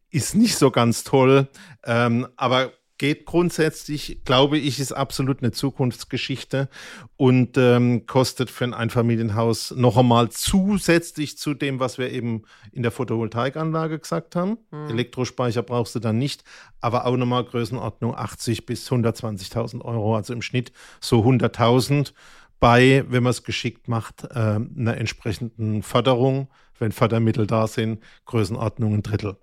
Ist 0.10 0.36
nicht 0.36 0.58
so 0.58 0.72
ganz 0.72 1.04
toll, 1.04 1.48
ähm, 1.84 2.28
aber 2.38 2.72
geht 2.98 3.26
grundsätzlich, 3.26 4.22
glaube 4.24 4.58
ich, 4.58 4.80
ist 4.80 4.94
absolut 4.94 5.42
eine 5.42 5.52
Zukunftsgeschichte 5.52 6.70
und 7.18 7.58
ähm, 7.58 8.06
kostet 8.06 8.50
für 8.50 8.64
ein 8.64 8.74
Einfamilienhaus 8.74 9.72
noch 9.72 9.98
einmal 9.98 10.30
zusätzlich 10.30 11.38
zu 11.38 11.54
dem, 11.54 11.80
was 11.80 11.98
wir 11.98 12.12
eben 12.12 12.44
in 12.72 12.84
der 12.84 12.92
Photovoltaikanlage 12.92 14.00
gesagt 14.00 14.36
haben. 14.36 14.58
Mhm. 14.72 14.90
Elektrospeicher 14.90 15.64
brauchst 15.64 15.96
du 15.96 16.00
dann 16.00 16.18
nicht, 16.18 16.44
aber 16.80 17.06
auch 17.06 17.18
nochmal 17.18 17.44
Größenordnung 17.44 18.16
80 18.16 18.66
bis 18.66 18.90
120.000 18.90 19.82
Euro, 19.84 20.16
also 20.16 20.34
im 20.34 20.42
Schnitt 20.42 20.72
so 21.02 21.22
100.000 21.22 22.14
bei, 22.60 23.04
wenn 23.10 23.24
man 23.24 23.32
es 23.32 23.44
geschickt 23.44 23.90
macht, 23.90 24.24
äh, 24.24 24.38
einer 24.38 24.98
entsprechenden 24.98 25.84
Förderung, 25.84 26.48
wenn 26.80 26.92
Fördermittel 26.92 27.46
da 27.46 27.68
sind, 27.68 28.02
Größenordnung 28.26 28.96
ein 28.96 29.04
Drittel. 29.04 29.38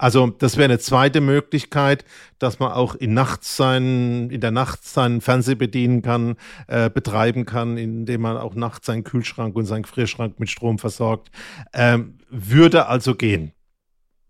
Also 0.00 0.28
das 0.28 0.56
wäre 0.56 0.64
eine 0.64 0.78
zweite 0.78 1.20
Möglichkeit, 1.20 2.06
dass 2.38 2.58
man 2.58 2.72
auch 2.72 2.94
in, 2.94 3.12
Nacht 3.12 3.44
sein, 3.44 4.30
in 4.30 4.40
der 4.40 4.50
Nacht 4.50 4.82
seinen 4.82 5.20
Fernseher 5.20 5.56
bedienen 5.56 6.00
kann, 6.00 6.36
äh, 6.68 6.88
betreiben 6.88 7.44
kann, 7.44 7.76
indem 7.76 8.22
man 8.22 8.38
auch 8.38 8.54
nachts 8.54 8.86
seinen 8.86 9.04
Kühlschrank 9.04 9.54
und 9.56 9.66
seinen 9.66 9.82
Gefrierschrank 9.82 10.40
mit 10.40 10.48
Strom 10.48 10.78
versorgt. 10.78 11.30
Ähm, 11.74 12.16
würde 12.30 12.86
also 12.86 13.14
gehen. 13.14 13.52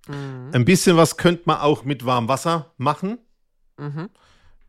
Mhm. 0.09 0.51
Ein 0.53 0.65
bisschen 0.65 0.97
was 0.97 1.17
könnte 1.17 1.43
man 1.45 1.59
auch 1.59 1.85
mit 1.85 2.05
warmem 2.05 2.29
Wasser 2.29 2.73
machen. 2.77 3.19
Mhm. 3.79 4.09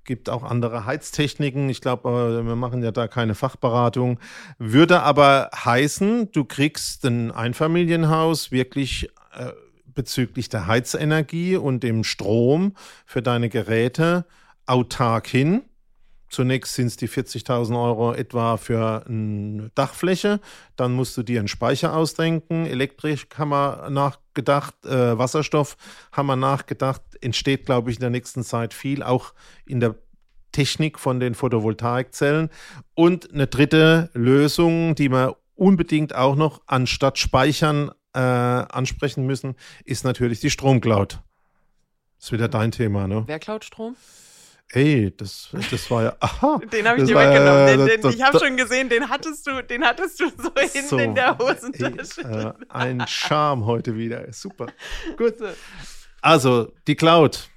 Gibt 0.04 0.30
auch 0.30 0.44
andere 0.44 0.86
Heiztechniken. 0.86 1.68
Ich 1.70 1.82
glaube, 1.82 2.44
äh, 2.44 2.46
wir 2.46 2.56
machen 2.56 2.84
ja 2.84 2.92
da 2.92 3.08
keine 3.08 3.34
Fachberatung. 3.34 4.20
Würde 4.60 5.02
aber 5.02 5.50
heißen, 5.56 6.32
du 6.32 6.46
kriegst 6.46 7.06
ein 7.06 7.32
Einfamilienhaus 7.32 8.52
wirklich 8.52 9.10
äh, 9.34 9.50
bezüglich 9.94 10.50
der 10.50 10.68
Heizenergie 10.68 11.56
und 11.56 11.84
dem 11.84 12.04
Strom 12.04 12.74
für 13.06 13.22
deine 13.22 13.50
Geräte 13.50 14.26
autark 14.66 15.28
hin. 15.28 15.64
Zunächst 16.32 16.76
sind 16.76 16.88
es 16.88 16.96
die 16.96 17.10
40.000 17.10 17.78
Euro 17.78 18.14
etwa 18.14 18.56
für 18.56 19.06
eine 19.06 19.70
Dachfläche. 19.76 20.40
Dann 20.78 20.94
musst 20.94 21.18
du 21.18 21.24
dir 21.24 21.40
einen 21.40 21.50
Speicher 21.50 21.94
ausdenken. 21.94 22.66
Elektrisch 22.66 23.28
haben 23.38 23.50
wir 23.50 23.90
nachgedacht. 23.90 24.74
Äh, 24.86 25.18
Wasserstoff 25.18 25.76
haben 26.14 26.28
wir 26.28 26.38
nachgedacht. 26.38 27.02
Entsteht, 27.20 27.66
glaube 27.66 27.92
ich, 27.92 27.98
in 27.98 28.02
der 28.02 28.12
nächsten 28.12 28.46
Zeit 28.46 28.74
viel, 28.74 29.04
auch 29.04 29.34
in 29.66 29.82
der 29.82 29.96
Technik 30.54 31.00
von 31.00 31.20
den 31.20 31.36
Photovoltaikzellen. 31.36 32.50
Und 32.94 33.34
eine 33.34 33.48
dritte 33.48 34.10
Lösung, 34.14 34.96
die 34.96 35.12
wir 35.12 35.36
unbedingt 35.56 36.16
auch 36.16 36.38
noch 36.38 36.62
anstatt 36.66 37.20
Speichern 37.20 37.92
äh, 38.14 38.20
ansprechen 38.20 39.26
müssen, 39.26 39.56
ist 39.86 40.04
natürlich 40.04 40.40
die 40.40 40.50
Stromcloud. 40.50 41.20
Das 42.18 42.28
ist 42.28 42.32
wieder 42.32 42.48
dein 42.48 42.72
Thema, 42.72 43.08
ne? 43.08 43.24
Wer 43.26 43.40
klaut 43.40 43.66
Strom? 43.66 43.96
Ey, 44.74 45.14
das, 45.16 45.50
das 45.70 45.92
war 45.92 46.04
ja. 46.04 46.16
Aha, 46.22 46.62
den 46.72 46.88
habe 46.88 47.02
ich 47.02 47.08
dir 47.08 47.16
weggenommen. 47.16 47.68
Den, 47.68 47.88
den, 47.88 48.02
das, 48.02 48.16
ich 48.16 48.22
habe 48.22 48.40
schon 48.40 48.56
gesehen, 48.56 48.88
den 48.88 49.10
hattest 49.10 49.46
du, 49.46 49.62
den 49.62 49.84
hattest 49.84 50.20
du 50.20 50.30
so 50.30 50.52
hinten 50.56 50.88
so, 50.88 50.98
in 50.98 51.14
der 51.14 51.38
Hosentasche. 51.38 52.22
Ey, 52.24 52.46
äh, 52.46 52.54
ein 52.70 53.06
Charme 53.08 53.66
heute 53.66 53.98
wieder. 53.98 54.32
Super. 54.32 54.68
Gut. 55.18 55.36
Also, 56.22 56.72
die 56.88 56.96
Cloud. 56.96 57.50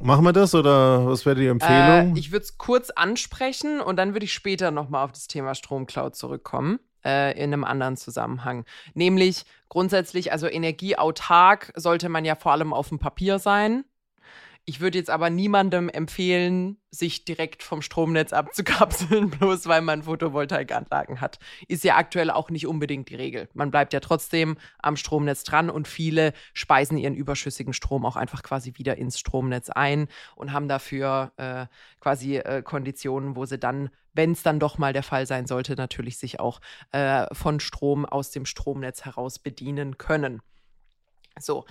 Machen 0.00 0.24
wir 0.24 0.32
das 0.32 0.54
oder 0.54 1.06
was 1.06 1.26
wäre 1.26 1.36
die 1.36 1.48
Empfehlung? 1.48 2.16
Äh, 2.16 2.18
ich 2.18 2.30
würde 2.30 2.44
es 2.44 2.56
kurz 2.56 2.90
ansprechen 2.90 3.80
und 3.80 3.96
dann 3.96 4.12
würde 4.12 4.24
ich 4.24 4.32
später 4.32 4.70
nochmal 4.70 5.04
auf 5.04 5.12
das 5.12 5.26
Thema 5.26 5.54
Stromcloud 5.54 6.14
zurückkommen. 6.14 6.78
Äh, 7.04 7.38
in 7.38 7.52
einem 7.52 7.62
anderen 7.62 7.96
Zusammenhang. 7.96 8.64
Nämlich 8.92 9.44
grundsätzlich, 9.68 10.32
also 10.32 10.48
energieautark 10.48 11.72
sollte 11.76 12.08
man 12.08 12.24
ja 12.24 12.34
vor 12.34 12.50
allem 12.50 12.72
auf 12.72 12.88
dem 12.88 12.98
Papier 12.98 13.38
sein. 13.38 13.84
Ich 14.68 14.80
würde 14.80 14.98
jetzt 14.98 15.08
aber 15.08 15.30
niemandem 15.30 15.88
empfehlen, 15.88 16.76
sich 16.90 17.24
direkt 17.24 17.62
vom 17.62 17.80
Stromnetz 17.80 18.34
abzukapseln, 18.34 19.30
bloß 19.38 19.66
weil 19.66 19.80
man 19.80 20.02
Photovoltaikanlagen 20.02 21.22
hat. 21.22 21.38
Ist 21.68 21.84
ja 21.84 21.96
aktuell 21.96 22.30
auch 22.30 22.50
nicht 22.50 22.66
unbedingt 22.66 23.08
die 23.08 23.14
Regel. 23.14 23.48
Man 23.54 23.70
bleibt 23.70 23.94
ja 23.94 24.00
trotzdem 24.00 24.58
am 24.82 24.96
Stromnetz 24.98 25.42
dran 25.44 25.70
und 25.70 25.88
viele 25.88 26.34
speisen 26.52 26.98
ihren 26.98 27.14
überschüssigen 27.14 27.72
Strom 27.72 28.04
auch 28.04 28.16
einfach 28.16 28.42
quasi 28.42 28.74
wieder 28.76 28.98
ins 28.98 29.18
Stromnetz 29.18 29.70
ein 29.70 30.06
und 30.36 30.52
haben 30.52 30.68
dafür 30.68 31.32
äh, 31.38 31.64
quasi 31.98 32.36
äh, 32.36 32.60
Konditionen, 32.60 33.36
wo 33.36 33.46
sie 33.46 33.58
dann, 33.58 33.88
wenn 34.12 34.32
es 34.32 34.42
dann 34.42 34.60
doch 34.60 34.76
mal 34.76 34.92
der 34.92 35.02
Fall 35.02 35.24
sein 35.24 35.46
sollte, 35.46 35.76
natürlich 35.76 36.18
sich 36.18 36.40
auch 36.40 36.60
äh, 36.92 37.24
von 37.34 37.60
Strom 37.60 38.04
aus 38.04 38.32
dem 38.32 38.44
Stromnetz 38.44 39.06
heraus 39.06 39.38
bedienen 39.38 39.96
können. 39.96 40.42
So, 41.40 41.64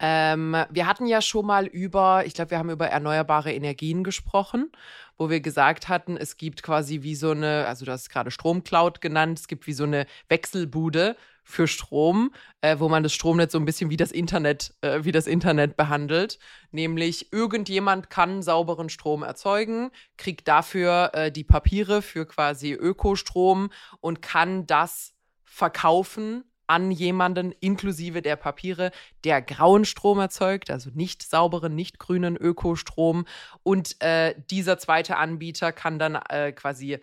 ähm, 0.00 0.56
wir 0.70 0.86
hatten 0.86 1.06
ja 1.06 1.22
schon 1.22 1.46
mal 1.46 1.66
über, 1.66 2.24
ich 2.26 2.34
glaube, 2.34 2.50
wir 2.52 2.58
haben 2.58 2.70
über 2.70 2.88
erneuerbare 2.88 3.52
Energien 3.52 4.02
gesprochen, 4.04 4.72
wo 5.16 5.30
wir 5.30 5.40
gesagt 5.40 5.88
hatten, 5.88 6.16
es 6.16 6.36
gibt 6.36 6.62
quasi 6.62 7.02
wie 7.02 7.14
so 7.14 7.30
eine, 7.30 7.66
also 7.66 7.84
du 7.84 7.92
hast 7.92 8.10
gerade 8.10 8.30
Stromcloud 8.30 9.00
genannt, 9.00 9.38
es 9.38 9.48
gibt 9.48 9.66
wie 9.66 9.72
so 9.72 9.84
eine 9.84 10.06
Wechselbude 10.28 11.16
für 11.44 11.68
Strom, 11.68 12.32
äh, 12.62 12.78
wo 12.78 12.88
man 12.88 13.02
das 13.02 13.12
Stromnetz 13.12 13.52
so 13.52 13.58
ein 13.58 13.66
bisschen 13.66 13.90
wie 13.90 13.96
das 13.96 14.10
Internet, 14.10 14.74
äh, 14.80 15.04
wie 15.04 15.12
das 15.12 15.26
Internet 15.26 15.76
behandelt. 15.76 16.38
Nämlich 16.72 17.32
irgendjemand 17.32 18.10
kann 18.10 18.42
sauberen 18.42 18.88
Strom 18.88 19.22
erzeugen, 19.22 19.90
kriegt 20.16 20.48
dafür 20.48 21.10
äh, 21.12 21.30
die 21.30 21.44
Papiere 21.44 22.02
für 22.02 22.26
quasi 22.26 22.72
Ökostrom 22.72 23.70
und 24.00 24.22
kann 24.22 24.66
das 24.66 25.12
verkaufen 25.44 26.44
an 26.66 26.90
jemanden 26.90 27.52
inklusive 27.60 28.22
der 28.22 28.36
Papiere, 28.36 28.90
der 29.24 29.42
grauen 29.42 29.84
Strom 29.84 30.18
erzeugt, 30.18 30.70
also 30.70 30.90
nicht 30.94 31.22
sauberen, 31.22 31.74
nicht 31.74 31.98
grünen 31.98 32.36
Ökostrom. 32.36 33.26
Und 33.62 34.00
äh, 34.00 34.34
dieser 34.50 34.78
zweite 34.78 35.16
Anbieter 35.16 35.72
kann 35.72 35.98
dann 35.98 36.16
äh, 36.16 36.52
quasi 36.52 36.98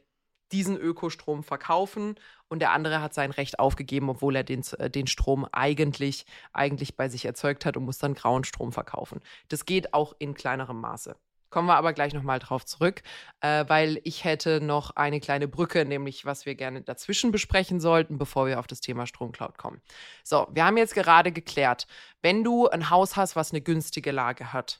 diesen 0.51 0.77
Ökostrom 0.77 1.43
verkaufen 1.43 2.15
und 2.49 2.59
der 2.59 2.71
andere 2.71 3.01
hat 3.01 3.13
sein 3.13 3.31
Recht 3.31 3.59
aufgegeben, 3.59 4.09
obwohl 4.09 4.35
er 4.35 4.43
den, 4.43 4.63
äh, 4.77 4.89
den 4.89 5.07
Strom 5.07 5.47
eigentlich, 5.51 6.25
eigentlich 6.53 6.95
bei 6.95 7.09
sich 7.09 7.25
erzeugt 7.25 7.65
hat 7.65 7.77
und 7.77 7.85
muss 7.85 7.97
dann 7.97 8.13
grauen 8.13 8.43
Strom 8.43 8.71
verkaufen. 8.73 9.21
Das 9.47 9.65
geht 9.65 9.93
auch 9.93 10.13
in 10.19 10.33
kleinerem 10.33 10.79
Maße. 10.81 11.15
Kommen 11.51 11.67
wir 11.67 11.75
aber 11.75 11.93
gleich 11.93 12.13
nochmal 12.13 12.39
drauf 12.39 12.65
zurück, 12.65 13.03
äh, 13.41 13.65
weil 13.67 13.99
ich 14.03 14.23
hätte 14.23 14.61
noch 14.61 14.95
eine 14.95 15.19
kleine 15.19 15.47
Brücke, 15.47 15.85
nämlich 15.85 16.25
was 16.25 16.45
wir 16.47 16.55
gerne 16.55 16.81
dazwischen 16.81 17.31
besprechen 17.31 17.79
sollten, 17.79 18.17
bevor 18.17 18.47
wir 18.47 18.57
auf 18.59 18.67
das 18.67 18.81
Thema 18.81 19.05
Stromcloud 19.05 19.57
kommen. 19.57 19.81
So, 20.23 20.47
wir 20.51 20.65
haben 20.65 20.77
jetzt 20.77 20.95
gerade 20.95 21.31
geklärt, 21.31 21.87
wenn 22.21 22.43
du 22.43 22.67
ein 22.69 22.89
Haus 22.89 23.17
hast, 23.17 23.35
was 23.35 23.51
eine 23.51 23.61
günstige 23.61 24.11
Lage 24.11 24.53
hat, 24.53 24.79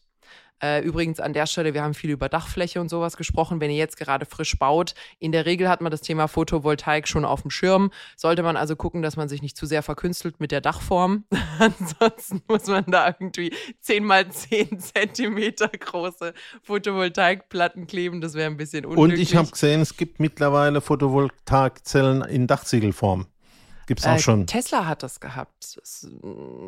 äh, 0.62 0.82
übrigens 0.82 1.19
an 1.19 1.34
der 1.34 1.47
Stelle, 1.47 1.74
wir 1.74 1.84
haben 1.84 1.93
viel 1.93 2.12
über 2.12 2.30
Dachfläche 2.30 2.80
und 2.80 2.89
sowas 2.89 3.17
gesprochen. 3.17 3.60
Wenn 3.60 3.71
ihr 3.71 3.78
jetzt 3.78 3.97
gerade 3.97 4.26
frisch 4.26 4.58
baut, 4.60 4.93
in 5.19 5.32
der 5.32 5.45
Regel 5.45 5.67
hat 5.67 5.82
man 5.82 5.91
das 5.91 6.02
Thema 6.02 6.28
Photovoltaik 6.28 7.08
schon 7.08 7.26
auf 7.26 7.41
dem 7.41 7.52
Schirm. 7.52 7.91
Sollte 8.15 8.43
man 8.43 8.58
also 8.58 8.76
gucken, 8.76 9.02
dass 9.02 9.17
man 9.17 9.28
sich 9.28 9.41
nicht 9.41 9.58
zu 9.58 9.65
sehr 9.65 9.82
verkünstelt 9.84 10.39
mit 10.39 10.52
der 10.52 10.62
Dachform. 10.62 11.26
Ansonsten 11.60 12.43
muss 12.47 12.67
man 12.67 12.86
da 12.88 13.08
irgendwie 13.08 13.54
10 13.82 14.04
mal 14.04 14.30
10 14.30 14.80
Zentimeter 14.80 15.67
große 15.67 16.34
Photovoltaikplatten 16.63 17.88
kleben. 17.88 18.21
Das 18.21 18.36
wäre 18.36 18.50
ein 18.50 18.58
bisschen 18.58 18.86
unglücklich. 18.86 19.19
Und 19.19 19.21
ich 19.21 19.36
habe 19.36 19.50
gesehen, 19.50 19.82
es 19.82 19.97
gibt 19.97 20.19
mittlerweile 20.19 20.82
Photovoltaikzellen 20.82 22.21
in 22.24 22.47
Dachziegelform. 22.47 23.26
Gibt 23.88 24.02
es 24.02 24.06
auch 24.06 24.15
äh, 24.15 24.19
schon. 24.19 24.47
Tesla 24.47 24.86
hat 24.86 25.04
das 25.04 25.19
gehabt. 25.19 25.82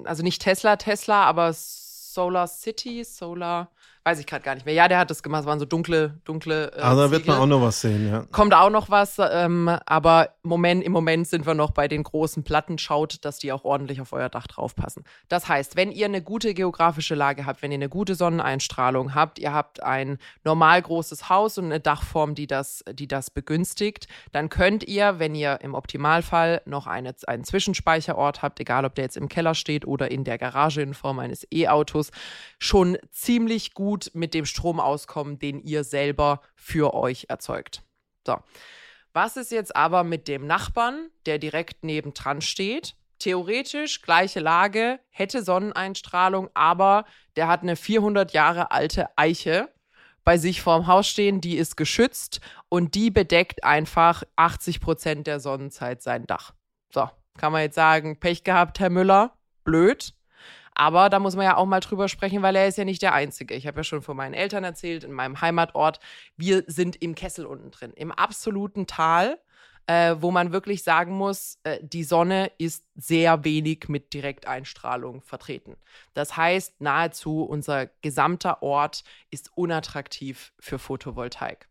Also 0.04 0.24
nicht 0.24 0.42
Tesla, 0.42 0.76
Tesla, 0.78 1.24
aber 1.26 1.54
Solar 1.54 2.48
City, 2.48 3.04
Solar 3.04 3.72
weiß 4.06 4.20
ich 4.20 4.28
gerade 4.28 4.44
gar 4.44 4.56
nicht 4.56 4.66
mehr. 4.66 4.74
Ja, 4.74 4.88
der 4.88 5.00
hat 5.00 5.10
das 5.10 5.24
gemacht. 5.24 5.42
Es 5.42 5.46
waren 5.48 5.60
so 5.60 5.66
dunkle, 5.66 6.20
dunkle. 6.26 6.74
Äh, 6.76 6.82
also 6.82 7.04
da 7.04 7.12
wird 7.12 7.26
man 7.26 7.38
auch 7.38 7.46
noch 7.46 7.62
was 7.62 7.80
sehen, 7.80 8.10
ja. 8.10 8.26
Kommt 8.32 8.54
auch 8.54 8.70
noch 8.70 8.90
was, 8.90 9.18
ähm, 9.20 9.70
aber 9.86 10.30
Moment, 10.44 10.84
im 10.84 10.92
Moment 10.92 11.28
sind 11.28 11.46
wir 11.46 11.54
noch 11.54 11.72
bei 11.72 11.88
den 11.88 12.04
großen 12.04 12.44
Platten. 12.44 12.78
Schaut, 12.78 13.24
dass 13.24 13.38
die 13.40 13.52
auch 13.54 13.64
ordentlich 13.64 14.02
auf 14.02 14.12
euer 14.12 14.28
Dach 14.28 14.48
draufpassen. 14.48 15.06
Das 15.30 15.48
heißt, 15.48 15.78
wenn 15.78 15.92
ihr 15.92 16.06
eine 16.06 16.22
gute 16.22 16.54
geografische 16.54 17.16
Lage 17.16 17.46
habt, 17.46 17.62
wenn 17.62 17.72
ihr 17.72 17.78
eine 17.78 17.90
gute 17.90 18.16
Sonneneinstrahlung 18.16 19.16
habt, 19.16 19.40
ihr 19.40 19.54
habt 19.54 19.82
ein 19.82 20.18
normal 20.44 20.82
großes 20.82 21.30
Haus 21.30 21.58
und 21.58 21.66
eine 21.66 21.80
Dachform, 21.80 22.36
die 22.36 22.48
das, 22.48 22.84
die 22.92 23.08
das 23.08 23.30
begünstigt, 23.30 24.08
dann 24.34 24.50
könnt 24.50 24.84
ihr, 24.84 25.20
wenn 25.20 25.34
ihr 25.34 25.60
im 25.62 25.76
Optimalfall 25.76 26.62
noch 26.66 26.88
eine, 26.88 27.16
einen 27.28 27.46
Zwischenspeicherort 27.46 28.42
habt, 28.42 28.60
egal 28.60 28.84
ob 28.84 28.96
der 28.96 29.06
jetzt 29.06 29.18
im 29.18 29.30
Keller 29.30 29.56
steht 29.56 29.86
oder 29.88 30.12
in 30.12 30.26
der 30.26 30.38
Garage 30.38 30.82
in 30.82 30.94
Form 30.94 31.20
eines 31.20 31.48
E-Autos, 31.52 32.12
schon 32.60 32.98
ziemlich 33.12 33.74
gut 33.74 33.93
gut 33.94 34.10
mit 34.16 34.34
dem 34.34 34.46
Strom 34.46 34.80
auskommen, 34.80 35.38
den 35.38 35.60
ihr 35.60 35.84
selber 35.84 36.42
für 36.56 36.96
euch 36.96 37.28
erzeugt. 37.30 37.84
So. 38.26 38.38
Was 39.14 39.38
ist 39.38 39.52
jetzt 39.52 39.76
aber 39.76 40.04
mit 40.04 40.28
dem 40.28 40.48
Nachbarn, 40.48 41.12
der 41.28 41.38
direkt 41.38 41.84
nebendran 41.84 42.42
steht? 42.42 42.96
Theoretisch 43.20 44.02
gleiche 44.02 44.40
Lage, 44.40 45.00
hätte 45.12 45.44
Sonneneinstrahlung, 45.44 46.50
aber 46.56 47.06
der 47.36 47.48
hat 47.48 47.62
eine 47.62 47.76
400 47.76 48.34
Jahre 48.34 48.72
alte 48.72 49.16
Eiche 49.16 49.70
bei 50.24 50.40
sich 50.40 50.64
vorm 50.64 50.88
Haus 50.88 51.08
stehen, 51.08 51.40
die 51.40 51.58
ist 51.58 51.78
geschützt 51.78 52.42
und 52.70 52.96
die 52.96 53.12
bedeckt 53.12 53.64
einfach 53.64 54.24
80 54.38 54.80
Prozent 54.80 55.28
der 55.28 55.40
Sonnenzeit 55.40 56.02
sein 56.02 56.26
Dach. 56.26 56.56
So, 56.92 57.08
kann 57.38 57.52
man 57.52 57.62
jetzt 57.62 57.76
sagen, 57.76 58.20
Pech 58.20 58.44
gehabt, 58.44 58.80
Herr 58.80 58.90
Müller, 58.90 59.38
blöd. 59.64 60.16
Aber 60.76 61.10
da 61.10 61.20
muss 61.20 61.36
man 61.36 61.46
ja 61.46 61.58
auch 61.58 61.66
mal 61.66 61.80
drüber 61.80 62.08
sprechen, 62.08 62.42
weil 62.42 62.56
er 62.56 62.68
ist 62.68 62.78
ja 62.78 62.86
nicht 62.86 63.02
der 63.02 63.14
Einzige. 63.14 63.54
Ich 63.56 63.68
habe 63.68 63.80
ja 63.80 63.84
schon 63.84 64.02
von 64.02 64.18
meinen 64.18 64.34
Eltern 64.34 64.64
erzählt, 64.64 65.04
in 65.04 65.12
meinem 65.12 65.42
Heimatort. 65.42 66.00
Wir 66.38 66.64
sind 66.68 67.02
im 67.02 67.16
Kessel 67.16 67.46
unten 67.46 67.72
drin, 67.72 67.94
im 67.96 68.12
absoluten 68.12 68.88
Tal. 68.88 69.40
Äh, 69.86 70.16
wo 70.22 70.32
man 70.32 70.54
wirklich 70.54 70.82
sagen 70.82 71.12
muss, 71.12 71.60
äh, 71.64 71.78
die 71.82 72.06
Sonne 72.06 72.50
ist 72.58 72.86
sehr 72.96 73.44
wenig 73.44 73.90
mit 73.90 74.14
Direkteinstrahlung 74.14 75.22
vertreten. 75.24 75.76
Das 76.14 76.38
heißt, 76.38 76.80
nahezu 76.80 77.44
unser 77.44 77.88
gesamter 78.02 78.64
Ort 78.64 79.04
ist 79.30 79.52
unattraktiv 79.56 80.54
für 80.58 80.80
Photovoltaik. 80.80 81.68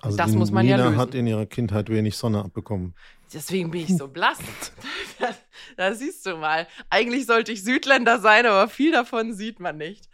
Also 0.00 0.16
das 0.16 0.32
muss 0.32 0.50
man 0.50 0.64
Nina 0.64 0.78
ja 0.78 0.84
lösen. 0.84 0.96
hat 0.96 1.14
in 1.14 1.26
ihrer 1.26 1.44
Kindheit 1.44 1.90
wenig 1.90 2.16
Sonne 2.16 2.44
abbekommen. 2.44 2.94
Deswegen 3.32 3.70
bin 3.70 3.82
ich 3.82 3.96
so 3.96 4.08
blass. 4.08 4.38
da 5.76 5.94
siehst 5.94 6.24
du 6.26 6.36
mal. 6.36 6.66
Eigentlich 6.90 7.26
sollte 7.26 7.52
ich 7.52 7.62
Südländer 7.62 8.18
sein, 8.18 8.46
aber 8.46 8.68
viel 8.68 8.92
davon 8.92 9.32
sieht 9.32 9.60
man 9.60 9.76
nicht. 9.76 10.08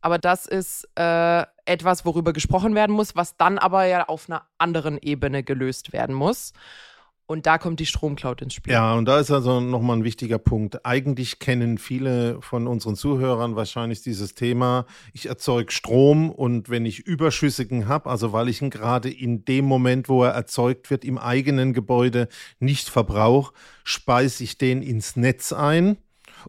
Aber 0.00 0.18
das 0.18 0.46
ist 0.46 0.88
äh, 0.96 1.44
etwas, 1.64 2.04
worüber 2.04 2.32
gesprochen 2.32 2.74
werden 2.74 2.94
muss, 2.94 3.16
was 3.16 3.36
dann 3.36 3.58
aber 3.58 3.86
ja 3.86 4.04
auf 4.06 4.28
einer 4.28 4.46
anderen 4.58 4.98
Ebene 4.98 5.42
gelöst 5.42 5.92
werden 5.92 6.14
muss. 6.14 6.52
Und 7.26 7.46
da 7.46 7.56
kommt 7.56 7.80
die 7.80 7.86
Stromcloud 7.86 8.42
ins 8.42 8.52
Spiel. 8.52 8.74
Ja, 8.74 8.92
und 8.94 9.06
da 9.06 9.18
ist 9.18 9.30
also 9.30 9.58
nochmal 9.58 9.96
ein 9.96 10.04
wichtiger 10.04 10.38
Punkt. 10.38 10.84
Eigentlich 10.84 11.38
kennen 11.38 11.78
viele 11.78 12.40
von 12.42 12.66
unseren 12.66 12.96
Zuhörern 12.96 13.56
wahrscheinlich 13.56 14.02
dieses 14.02 14.34
Thema. 14.34 14.84
Ich 15.14 15.26
erzeuge 15.26 15.72
Strom 15.72 16.30
und 16.30 16.68
wenn 16.68 16.84
ich 16.84 17.00
überschüssigen 17.00 17.88
habe, 17.88 18.10
also 18.10 18.34
weil 18.34 18.50
ich 18.50 18.60
ihn 18.60 18.68
gerade 18.68 19.10
in 19.10 19.46
dem 19.46 19.64
Moment, 19.64 20.10
wo 20.10 20.22
er 20.22 20.32
erzeugt 20.32 20.90
wird, 20.90 21.02
im 21.02 21.16
eigenen 21.16 21.72
Gebäude 21.72 22.28
nicht 22.58 22.90
verbrauche, 22.90 23.54
speise 23.84 24.44
ich 24.44 24.58
den 24.58 24.82
ins 24.82 25.16
Netz 25.16 25.52
ein 25.54 25.96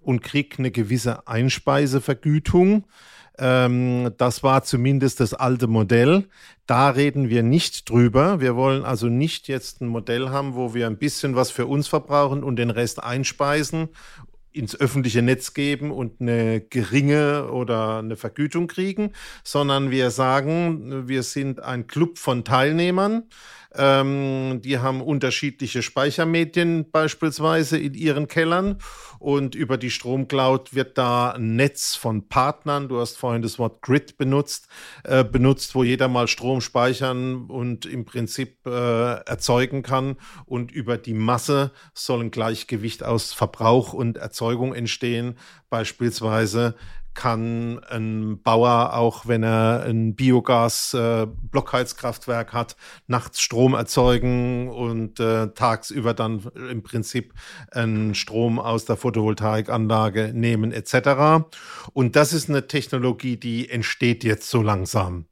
und 0.02 0.24
kriege 0.24 0.58
eine 0.58 0.72
gewisse 0.72 1.26
Einspeisevergütung. 1.26 2.84
Ähm, 3.38 4.12
das 4.18 4.44
war 4.44 4.64
zumindest 4.64 5.20
das 5.20 5.34
alte 5.34 5.68
Modell. 5.68 6.28
Da 6.68 6.90
reden 6.90 7.30
wir 7.30 7.44
nicht 7.44 7.90
drüber. 7.90 8.40
Wir 8.40 8.56
wollen 8.56 8.84
also 8.84 9.08
nicht 9.08 9.48
jetzt 9.48 9.82
ein 9.82 9.88
Modell 9.88 10.30
haben, 10.30 10.56
wo 10.56 10.74
wir 10.74 10.88
ein 10.88 10.98
bisschen 10.98 11.36
was 11.36 11.52
für 11.52 11.68
uns 11.68 11.88
verbrauchen 11.88 12.44
und 12.44 12.56
den 12.56 12.70
Rest 12.70 13.04
einspeisen 13.04 13.90
ins 14.56 14.80
öffentliche 14.80 15.22
Netz 15.22 15.54
geben 15.54 15.92
und 15.92 16.22
eine 16.22 16.62
geringe 16.62 17.52
oder 17.52 18.00
eine 18.00 18.16
Vergütung 18.16 18.68
kriegen, 18.68 19.12
sondern 19.44 19.92
wir 19.92 20.12
sagen, 20.12 21.10
wir 21.10 21.24
sind 21.24 21.62
ein 21.62 21.88
Club 21.88 22.18
von 22.18 22.46
Teilnehmern, 22.46 23.24
ähm, 23.78 24.62
die 24.64 24.80
haben 24.80 25.02
unterschiedliche 25.02 25.82
Speichermedien 25.82 26.92
beispielsweise 26.92 27.78
in 27.78 27.94
ihren 27.94 28.28
Kellern. 28.28 28.78
Und 29.20 29.56
über 29.56 29.78
die 29.78 29.90
Stromcloud 29.90 30.76
wird 30.76 30.98
da 30.98 31.32
ein 31.32 31.56
Netz 31.56 31.96
von 31.96 32.28
Partnern, 32.28 32.90
du 32.90 33.00
hast 33.00 33.18
vorhin 33.18 33.42
das 33.42 33.58
Wort 33.58 33.82
Grid 33.82 34.18
benutzt, 34.18 34.68
äh, 35.04 35.24
benutzt, 35.24 35.74
wo 35.74 35.84
jeder 35.84 36.08
mal 36.08 36.28
Strom 36.28 36.62
speichern 36.62 37.46
und 37.46 37.86
im 37.86 38.06
Prinzip 38.06 38.66
äh, 38.66 38.70
erzeugen 38.70 39.84
kann. 39.84 40.18
Und 40.46 40.72
über 40.72 40.98
die 40.98 41.14
Masse 41.14 41.72
soll 41.94 42.22
ein 42.22 42.32
Gleichgewicht 42.32 43.04
aus 43.04 43.34
Verbrauch 43.34 43.94
und 43.94 44.18
Erzeugung 44.18 44.74
entstehen, 44.74 45.38
beispielsweise 45.70 46.76
kann 47.16 47.80
ein 47.90 48.44
Bauer, 48.44 48.94
auch 48.94 49.26
wenn 49.26 49.42
er 49.42 49.86
ein 49.88 50.16
Biogas-Blockheizkraftwerk 50.16 52.50
äh, 52.50 52.54
hat, 52.54 52.76
nachts 53.08 53.42
Strom 53.42 53.74
erzeugen 53.74 54.70
und 54.70 55.20
äh, 55.20 55.48
tagsüber 55.48 56.14
dann 56.14 56.44
im 56.70 56.84
Prinzip 56.84 57.34
einen 57.72 58.14
Strom 58.14 58.60
aus 58.60 58.86
der 58.86 58.98
Photovoltaikanlage 58.98 60.30
nehmen 60.34 60.72
etc. 60.72 61.48
Und 61.94 62.16
das 62.16 62.34
ist 62.34 62.50
eine 62.50 62.68
Technologie, 62.68 63.38
die 63.38 63.68
entsteht 63.70 64.24
jetzt 64.24 64.48
so 64.50 64.62
langsam. 64.62 65.26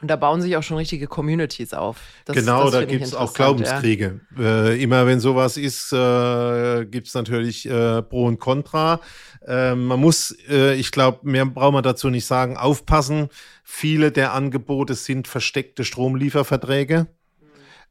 Und 0.00 0.10
da 0.10 0.16
bauen 0.16 0.40
sich 0.40 0.56
auch 0.56 0.62
schon 0.62 0.76
richtige 0.76 1.06
Communities 1.06 1.72
auf. 1.72 1.98
Das, 2.24 2.36
genau, 2.36 2.64
das 2.64 2.72
da 2.72 2.84
gibt 2.84 3.04
es 3.04 3.14
auch 3.14 3.32
Glaubenskriege. 3.34 4.20
Ja. 4.38 4.68
Äh, 4.68 4.82
immer 4.82 5.06
wenn 5.06 5.20
sowas 5.20 5.56
ist, 5.56 5.92
äh, 5.92 6.84
gibt 6.86 7.08
es 7.08 7.14
natürlich 7.14 7.68
äh, 7.68 8.02
Pro 8.02 8.26
und 8.26 8.38
Contra. 8.38 9.00
Ähm, 9.46 9.86
man 9.86 10.00
muss, 10.00 10.36
äh, 10.48 10.74
ich 10.74 10.90
glaube, 10.90 11.20
mehr 11.22 11.46
braucht 11.46 11.72
man 11.72 11.82
dazu 11.82 12.10
nicht 12.10 12.26
sagen, 12.26 12.56
aufpassen. 12.56 13.28
Viele 13.62 14.12
der 14.12 14.32
Angebote 14.32 14.94
sind 14.94 15.28
versteckte 15.28 15.84
Stromlieferverträge. 15.84 17.06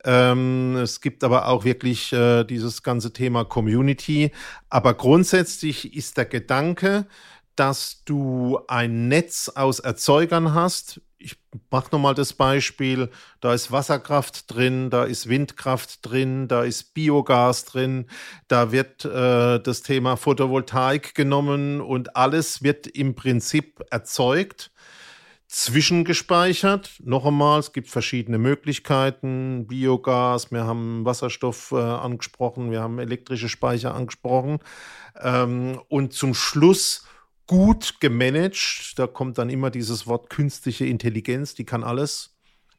Ähm, 0.03 0.75
es 0.77 1.01
gibt 1.01 1.23
aber 1.23 1.47
auch 1.47 1.65
wirklich 1.65 2.13
äh, 2.13 2.43
dieses 2.43 2.83
ganze 2.83 3.11
Thema 3.11 3.43
Community. 3.43 4.31
Aber 4.69 4.93
grundsätzlich 4.93 5.95
ist 5.95 6.17
der 6.17 6.25
Gedanke, 6.25 7.07
dass 7.55 8.03
du 8.05 8.59
ein 8.67 9.07
Netz 9.07 9.49
aus 9.49 9.79
Erzeugern 9.79 10.53
hast. 10.53 11.01
Ich 11.25 11.37
mache 11.71 11.89
nochmal 11.91 12.13
das 12.13 12.33
Beispiel. 12.33 13.09
Da 13.41 13.55
ist 13.55 13.71
Wasserkraft 13.71 14.53
drin, 14.53 14.91
da 14.91 15.05
ist 15.05 15.27
Windkraft 15.27 15.99
drin, 16.03 16.47
da 16.47 16.63
ist 16.63 16.93
Biogas 16.93 17.65
drin, 17.65 18.05
da 18.47 18.71
wird 18.71 19.05
äh, 19.05 19.59
das 19.59 19.81
Thema 19.81 20.17
Photovoltaik 20.17 21.15
genommen 21.15 21.81
und 21.81 22.15
alles 22.15 22.61
wird 22.61 22.85
im 22.85 23.15
Prinzip 23.15 23.81
erzeugt 23.89 24.69
zwischengespeichert. 25.47 26.91
Noch 27.03 27.25
einmal, 27.25 27.59
es 27.59 27.73
gibt 27.73 27.87
verschiedene 27.87 28.37
Möglichkeiten. 28.37 29.65
Biogas, 29.65 30.51
wir 30.51 30.65
haben 30.65 31.05
Wasserstoff 31.05 31.71
äh, 31.71 31.77
angesprochen, 31.77 32.69
wir 32.69 32.81
haben 32.81 32.99
elektrische 32.99 33.49
Speicher 33.49 33.95
angesprochen. 33.95 34.59
Ähm, 35.19 35.81
und 35.87 36.13
zum 36.13 36.35
Schluss 36.35 37.05
gut 37.47 37.99
gemanagt. 37.99 38.93
Da 38.97 39.07
kommt 39.07 39.37
dann 39.37 39.49
immer 39.49 39.69
dieses 39.69 40.07
Wort 40.07 40.29
künstliche 40.29 40.85
Intelligenz, 40.85 41.53
die 41.53 41.65
kann 41.65 41.83
alles. 41.83 42.31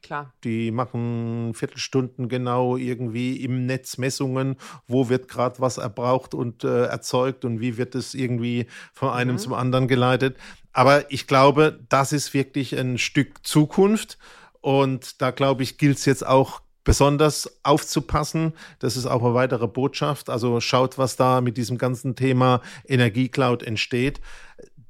Klar. 0.03 0.33
Die 0.43 0.71
machen 0.71 1.53
Viertelstunden 1.53 2.29
genau 2.29 2.77
irgendwie 2.77 3.43
im 3.43 3.65
Netz 3.65 3.97
Messungen, 3.97 4.55
wo 4.87 5.09
wird 5.09 5.27
gerade 5.27 5.59
was 5.59 5.77
erbraucht 5.77 6.33
und 6.33 6.63
äh, 6.63 6.85
erzeugt 6.85 7.45
und 7.45 7.59
wie 7.59 7.77
wird 7.77 7.95
es 7.95 8.13
irgendwie 8.13 8.67
von 8.93 9.09
einem 9.09 9.33
mhm. 9.33 9.39
zum 9.39 9.53
anderen 9.53 9.87
geleitet. 9.87 10.37
Aber 10.71 11.11
ich 11.11 11.27
glaube, 11.27 11.79
das 11.89 12.13
ist 12.13 12.33
wirklich 12.33 12.77
ein 12.77 12.97
Stück 12.97 13.45
Zukunft. 13.45 14.17
Und 14.61 15.21
da 15.21 15.31
glaube 15.31 15.63
ich, 15.63 15.77
gilt 15.77 15.97
es 15.97 16.05
jetzt 16.05 16.25
auch 16.25 16.61
besonders 16.87 17.59
aufzupassen. 17.63 18.53
Das 18.79 18.95
ist 18.95 19.07
auch 19.07 19.21
eine 19.21 19.33
weitere 19.33 19.67
Botschaft. 19.67 20.29
Also 20.29 20.61
schaut, 20.61 20.97
was 20.97 21.17
da 21.17 21.41
mit 21.41 21.57
diesem 21.57 21.77
ganzen 21.77 22.15
Thema 22.15 22.61
Energiecloud 22.87 23.61
entsteht 23.61 24.21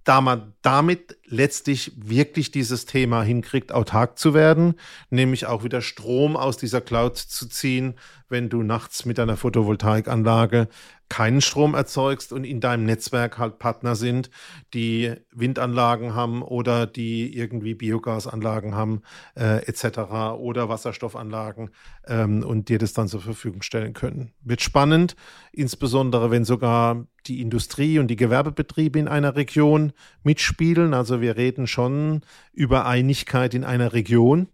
da 0.03 0.21
man 0.21 0.53
damit 0.61 1.16
letztlich 1.27 1.91
wirklich 1.97 2.51
dieses 2.51 2.85
Thema 2.85 3.21
hinkriegt, 3.21 3.71
autark 3.71 4.17
zu 4.17 4.33
werden, 4.33 4.75
nämlich 5.09 5.45
auch 5.45 5.63
wieder 5.63 5.81
Strom 5.81 6.37
aus 6.37 6.57
dieser 6.57 6.81
Cloud 6.81 7.17
zu 7.17 7.47
ziehen, 7.47 7.95
wenn 8.29 8.49
du 8.49 8.63
nachts 8.63 9.05
mit 9.05 9.19
einer 9.19 9.37
Photovoltaikanlage 9.37 10.67
keinen 11.09 11.41
Strom 11.41 11.73
erzeugst 11.73 12.33
und 12.33 12.43
in 12.43 12.59
deinem 12.59 12.85
Netzwerk 12.85 13.37
halt 13.37 13.59
Partner 13.59 13.95
sind, 13.95 14.29
die 14.73 15.13
Windanlagen 15.31 16.15
haben 16.15 16.41
oder 16.41 16.85
die 16.85 17.35
irgendwie 17.35 17.75
Biogasanlagen 17.75 18.75
haben 18.75 19.01
äh, 19.35 19.65
etc. 19.65 19.99
oder 20.37 20.67
Wasserstoffanlagen 20.67 21.69
ähm, 22.07 22.43
und 22.43 22.67
dir 22.69 22.77
das 22.77 22.93
dann 22.93 23.07
zur 23.07 23.21
Verfügung 23.21 23.61
stellen 23.61 23.93
können. 23.93 24.33
Wird 24.41 24.61
spannend, 24.61 25.15
insbesondere 25.53 26.29
wenn 26.29 26.43
sogar 26.43 27.07
die 27.27 27.41
Industrie 27.41 27.99
und 27.99 28.07
die 28.07 28.15
Gewerbebetriebe 28.15 28.99
in 28.99 29.07
einer 29.07 29.35
Region 29.35 29.93
mitspielen. 30.23 30.93
Also 30.93 31.16
wir 31.21 31.37
reden 31.37 31.67
schon 31.67 32.21
über 32.53 32.85
Einigkeit 32.85 33.53
in 33.53 33.63
einer 33.63 33.93
Region. 33.93 34.47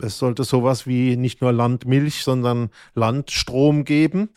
Es 0.00 0.18
sollte 0.18 0.44
sowas 0.44 0.86
wie 0.86 1.16
nicht 1.16 1.40
nur 1.40 1.52
Landmilch, 1.52 2.22
sondern 2.22 2.70
Landstrom 2.94 3.84
geben. 3.84 4.28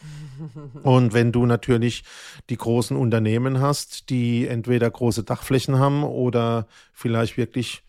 Und 0.84 1.14
wenn 1.14 1.32
du 1.32 1.46
natürlich 1.46 2.04
die 2.50 2.58
großen 2.58 2.96
Unternehmen 2.96 3.60
hast, 3.60 4.10
die 4.10 4.48
entweder 4.48 4.90
große 4.90 5.24
Dachflächen 5.24 5.78
haben 5.80 6.04
oder 6.04 6.68
vielleicht 6.94 7.38
wirklich 7.38 7.84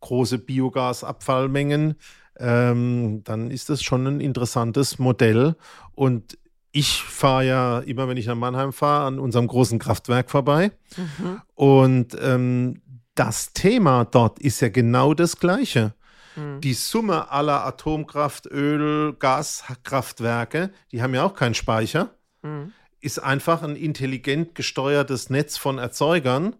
große 0.00 0.38
Biogasabfallmengen, 0.38 1.96
ähm, 2.38 3.22
dann 3.24 3.50
ist 3.50 3.70
das 3.70 3.82
schon 3.82 4.06
ein 4.06 4.20
interessantes 4.20 4.98
Modell. 4.98 5.56
Und 5.94 6.38
ich 6.70 7.02
fahre 7.02 7.46
ja 7.46 7.78
immer, 7.80 8.06
wenn 8.06 8.18
ich 8.18 8.26
nach 8.26 8.34
Mannheim 8.34 8.72
fahre, 8.72 9.06
an 9.06 9.18
unserem 9.18 9.46
großen 9.46 9.78
Kraftwerk 9.78 10.30
vorbei. 10.30 10.72
Mhm. 10.96 11.40
Und 11.54 12.16
ähm, 12.20 12.82
das 13.16 13.52
Thema 13.52 14.04
dort 14.04 14.38
ist 14.38 14.60
ja 14.60 14.68
genau 14.68 15.14
das 15.14 15.38
gleiche. 15.38 15.94
Mhm. 16.36 16.60
Die 16.60 16.74
Summe 16.74 17.30
aller 17.30 17.64
Atomkraft, 17.66 18.46
Öl, 18.46 19.14
Gaskraftwerke, 19.18 20.70
die 20.92 21.02
haben 21.02 21.14
ja 21.14 21.24
auch 21.24 21.34
keinen 21.34 21.54
Speicher, 21.54 22.10
mhm. 22.42 22.72
ist 23.00 23.18
einfach 23.18 23.62
ein 23.62 23.74
intelligent 23.74 24.54
gesteuertes 24.54 25.30
Netz 25.30 25.56
von 25.56 25.78
Erzeugern, 25.78 26.56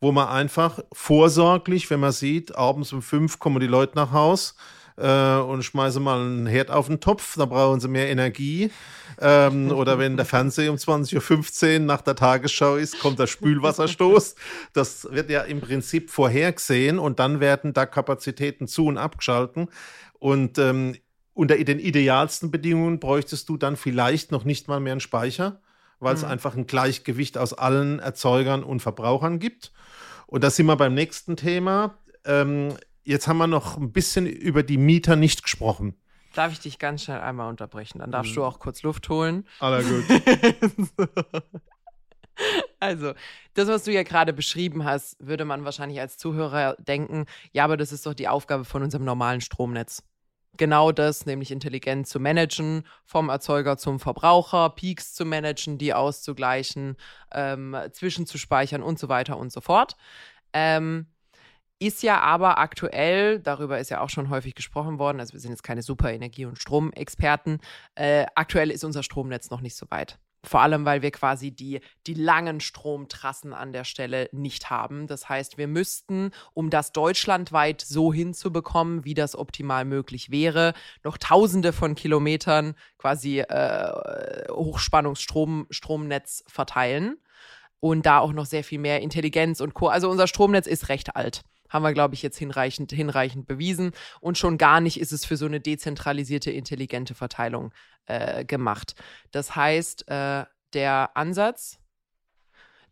wo 0.00 0.12
man 0.12 0.28
einfach 0.28 0.80
vorsorglich, 0.92 1.88
wenn 1.90 2.00
man 2.00 2.12
sieht, 2.12 2.54
abends 2.54 2.92
um 2.92 3.02
fünf 3.02 3.38
kommen 3.38 3.60
die 3.60 3.66
Leute 3.66 3.96
nach 3.96 4.12
Haus, 4.12 4.54
äh, 4.96 5.36
und 5.36 5.62
schmeiße 5.62 6.00
mal 6.00 6.20
einen 6.20 6.46
Herd 6.46 6.70
auf 6.70 6.86
den 6.86 7.00
Topf, 7.00 7.36
da 7.36 7.46
brauchen 7.46 7.80
sie 7.80 7.88
mehr 7.88 8.08
Energie. 8.08 8.70
Ähm, 9.20 9.70
oder 9.70 9.98
wenn 9.98 10.16
der 10.16 10.26
Fernseher 10.26 10.70
um 10.70 10.76
20.15 10.76 11.74
Uhr 11.74 11.78
nach 11.80 12.00
der 12.00 12.16
Tagesschau 12.16 12.76
ist, 12.76 12.98
kommt 12.98 13.18
der 13.18 13.26
Spülwasserstoß. 13.26 14.34
Das 14.72 15.08
wird 15.10 15.30
ja 15.30 15.42
im 15.42 15.60
Prinzip 15.60 16.10
vorhergesehen 16.10 16.98
und 16.98 17.18
dann 17.18 17.40
werden 17.40 17.72
da 17.72 17.86
Kapazitäten 17.86 18.66
zu- 18.66 18.86
und 18.86 18.98
abgeschalten. 18.98 19.68
Und 20.18 20.58
ähm, 20.58 20.96
unter 21.32 21.56
den 21.56 21.80
idealsten 21.80 22.50
Bedingungen 22.50 23.00
bräuchtest 23.00 23.48
du 23.48 23.56
dann 23.56 23.76
vielleicht 23.76 24.30
noch 24.30 24.44
nicht 24.44 24.68
mal 24.68 24.80
mehr 24.80 24.92
einen 24.92 25.00
Speicher, 25.00 25.60
weil 25.98 26.14
es 26.14 26.22
mhm. 26.22 26.28
einfach 26.28 26.56
ein 26.56 26.66
Gleichgewicht 26.66 27.36
aus 27.38 27.52
allen 27.52 27.98
Erzeugern 27.98 28.62
und 28.62 28.80
Verbrauchern 28.80 29.40
gibt. 29.40 29.72
Und 30.26 30.44
da 30.44 30.50
sind 30.50 30.66
wir 30.66 30.76
beim 30.76 30.94
nächsten 30.94 31.36
Thema. 31.36 31.98
Ähm, 32.24 32.74
jetzt 33.04 33.28
haben 33.28 33.38
wir 33.38 33.46
noch 33.46 33.76
ein 33.76 33.92
bisschen 33.92 34.26
über 34.26 34.62
die 34.62 34.78
Mieter 34.78 35.16
nicht 35.16 35.42
gesprochen. 35.42 35.94
Darf 36.34 36.52
ich 36.52 36.60
dich 36.60 36.78
ganz 36.78 37.04
schnell 37.04 37.20
einmal 37.20 37.48
unterbrechen? 37.48 38.00
Dann 38.00 38.10
darfst 38.10 38.32
mhm. 38.32 38.36
du 38.36 38.44
auch 38.44 38.58
kurz 38.58 38.82
Luft 38.82 39.08
holen. 39.08 39.46
Aller 39.60 39.82
gut. 39.82 40.04
Also, 42.80 43.14
das, 43.54 43.68
was 43.68 43.84
du 43.84 43.92
ja 43.92 44.02
gerade 44.02 44.32
beschrieben 44.32 44.84
hast, 44.84 45.16
würde 45.24 45.44
man 45.44 45.64
wahrscheinlich 45.64 46.00
als 46.00 46.18
Zuhörer 46.18 46.76
denken, 46.78 47.26
ja, 47.52 47.64
aber 47.64 47.76
das 47.76 47.92
ist 47.92 48.06
doch 48.06 48.14
die 48.14 48.26
Aufgabe 48.26 48.64
von 48.64 48.82
unserem 48.82 49.04
normalen 49.04 49.40
Stromnetz. 49.40 50.02
Genau 50.56 50.92
das, 50.92 51.26
nämlich 51.26 51.50
intelligent 51.50 52.06
zu 52.06 52.20
managen, 52.20 52.84
vom 53.04 53.28
Erzeuger 53.28 53.76
zum 53.76 53.98
Verbraucher, 53.98 54.70
Peaks 54.70 55.14
zu 55.14 55.24
managen, 55.24 55.78
die 55.78 55.94
auszugleichen, 55.94 56.96
ähm, 57.32 57.76
zwischenzuspeichern 57.90 58.82
und 58.82 58.98
so 58.98 59.08
weiter 59.08 59.36
und 59.36 59.50
so 59.50 59.60
fort. 59.60 59.96
Ähm, 60.52 61.06
ist 61.78 62.02
ja 62.02 62.20
aber 62.20 62.58
aktuell, 62.58 63.40
darüber 63.40 63.78
ist 63.78 63.90
ja 63.90 64.00
auch 64.00 64.10
schon 64.10 64.30
häufig 64.30 64.54
gesprochen 64.54 64.98
worden, 64.98 65.20
also 65.20 65.32
wir 65.32 65.40
sind 65.40 65.50
jetzt 65.50 65.62
keine 65.62 65.82
super 65.82 66.12
Energie- 66.12 66.46
und 66.46 66.58
Stromexperten, 66.58 67.60
äh, 67.94 68.26
aktuell 68.34 68.70
ist 68.70 68.84
unser 68.84 69.02
Stromnetz 69.02 69.50
noch 69.50 69.60
nicht 69.60 69.76
so 69.76 69.86
weit. 69.90 70.18
Vor 70.44 70.60
allem, 70.60 70.84
weil 70.84 71.02
wir 71.02 71.10
quasi 71.10 71.50
die, 71.50 71.80
die 72.06 72.14
langen 72.14 72.60
Stromtrassen 72.60 73.52
an 73.54 73.72
der 73.72 73.84
Stelle 73.84 74.28
nicht 74.32 74.68
haben. 74.70 75.06
Das 75.06 75.28
heißt, 75.28 75.56
wir 75.56 75.66
müssten, 75.66 76.32
um 76.52 76.68
das 76.70 76.92
deutschlandweit 76.92 77.80
so 77.80 78.12
hinzubekommen, 78.12 79.04
wie 79.04 79.14
das 79.14 79.36
optimal 79.36 79.86
möglich 79.86 80.30
wäre, 80.30 80.74
noch 81.02 81.16
tausende 81.16 81.72
von 81.72 81.94
Kilometern 81.94 82.74
quasi 82.98 83.40
äh, 83.40 84.48
Hochspannungsstromnetz 84.50 86.44
verteilen 86.46 87.16
und 87.80 88.04
da 88.04 88.18
auch 88.18 88.32
noch 88.32 88.46
sehr 88.46 88.64
viel 88.64 88.78
mehr 88.78 89.00
Intelligenz 89.00 89.60
und 89.60 89.72
Co. 89.74 89.88
Also 89.88 90.10
unser 90.10 90.26
Stromnetz 90.26 90.66
ist 90.66 90.90
recht 90.90 91.16
alt 91.16 91.42
haben 91.74 91.82
wir, 91.82 91.92
glaube 91.92 92.14
ich, 92.14 92.22
jetzt 92.22 92.38
hinreichend, 92.38 92.92
hinreichend 92.92 93.46
bewiesen. 93.48 93.90
Und 94.20 94.38
schon 94.38 94.56
gar 94.56 94.80
nicht 94.80 94.98
ist 95.00 95.12
es 95.12 95.24
für 95.24 95.36
so 95.36 95.44
eine 95.44 95.60
dezentralisierte, 95.60 96.52
intelligente 96.52 97.14
Verteilung 97.14 97.72
äh, 98.06 98.44
gemacht. 98.44 98.94
Das 99.32 99.56
heißt, 99.56 100.08
äh, 100.08 100.44
der 100.72 101.16
Ansatz, 101.16 101.80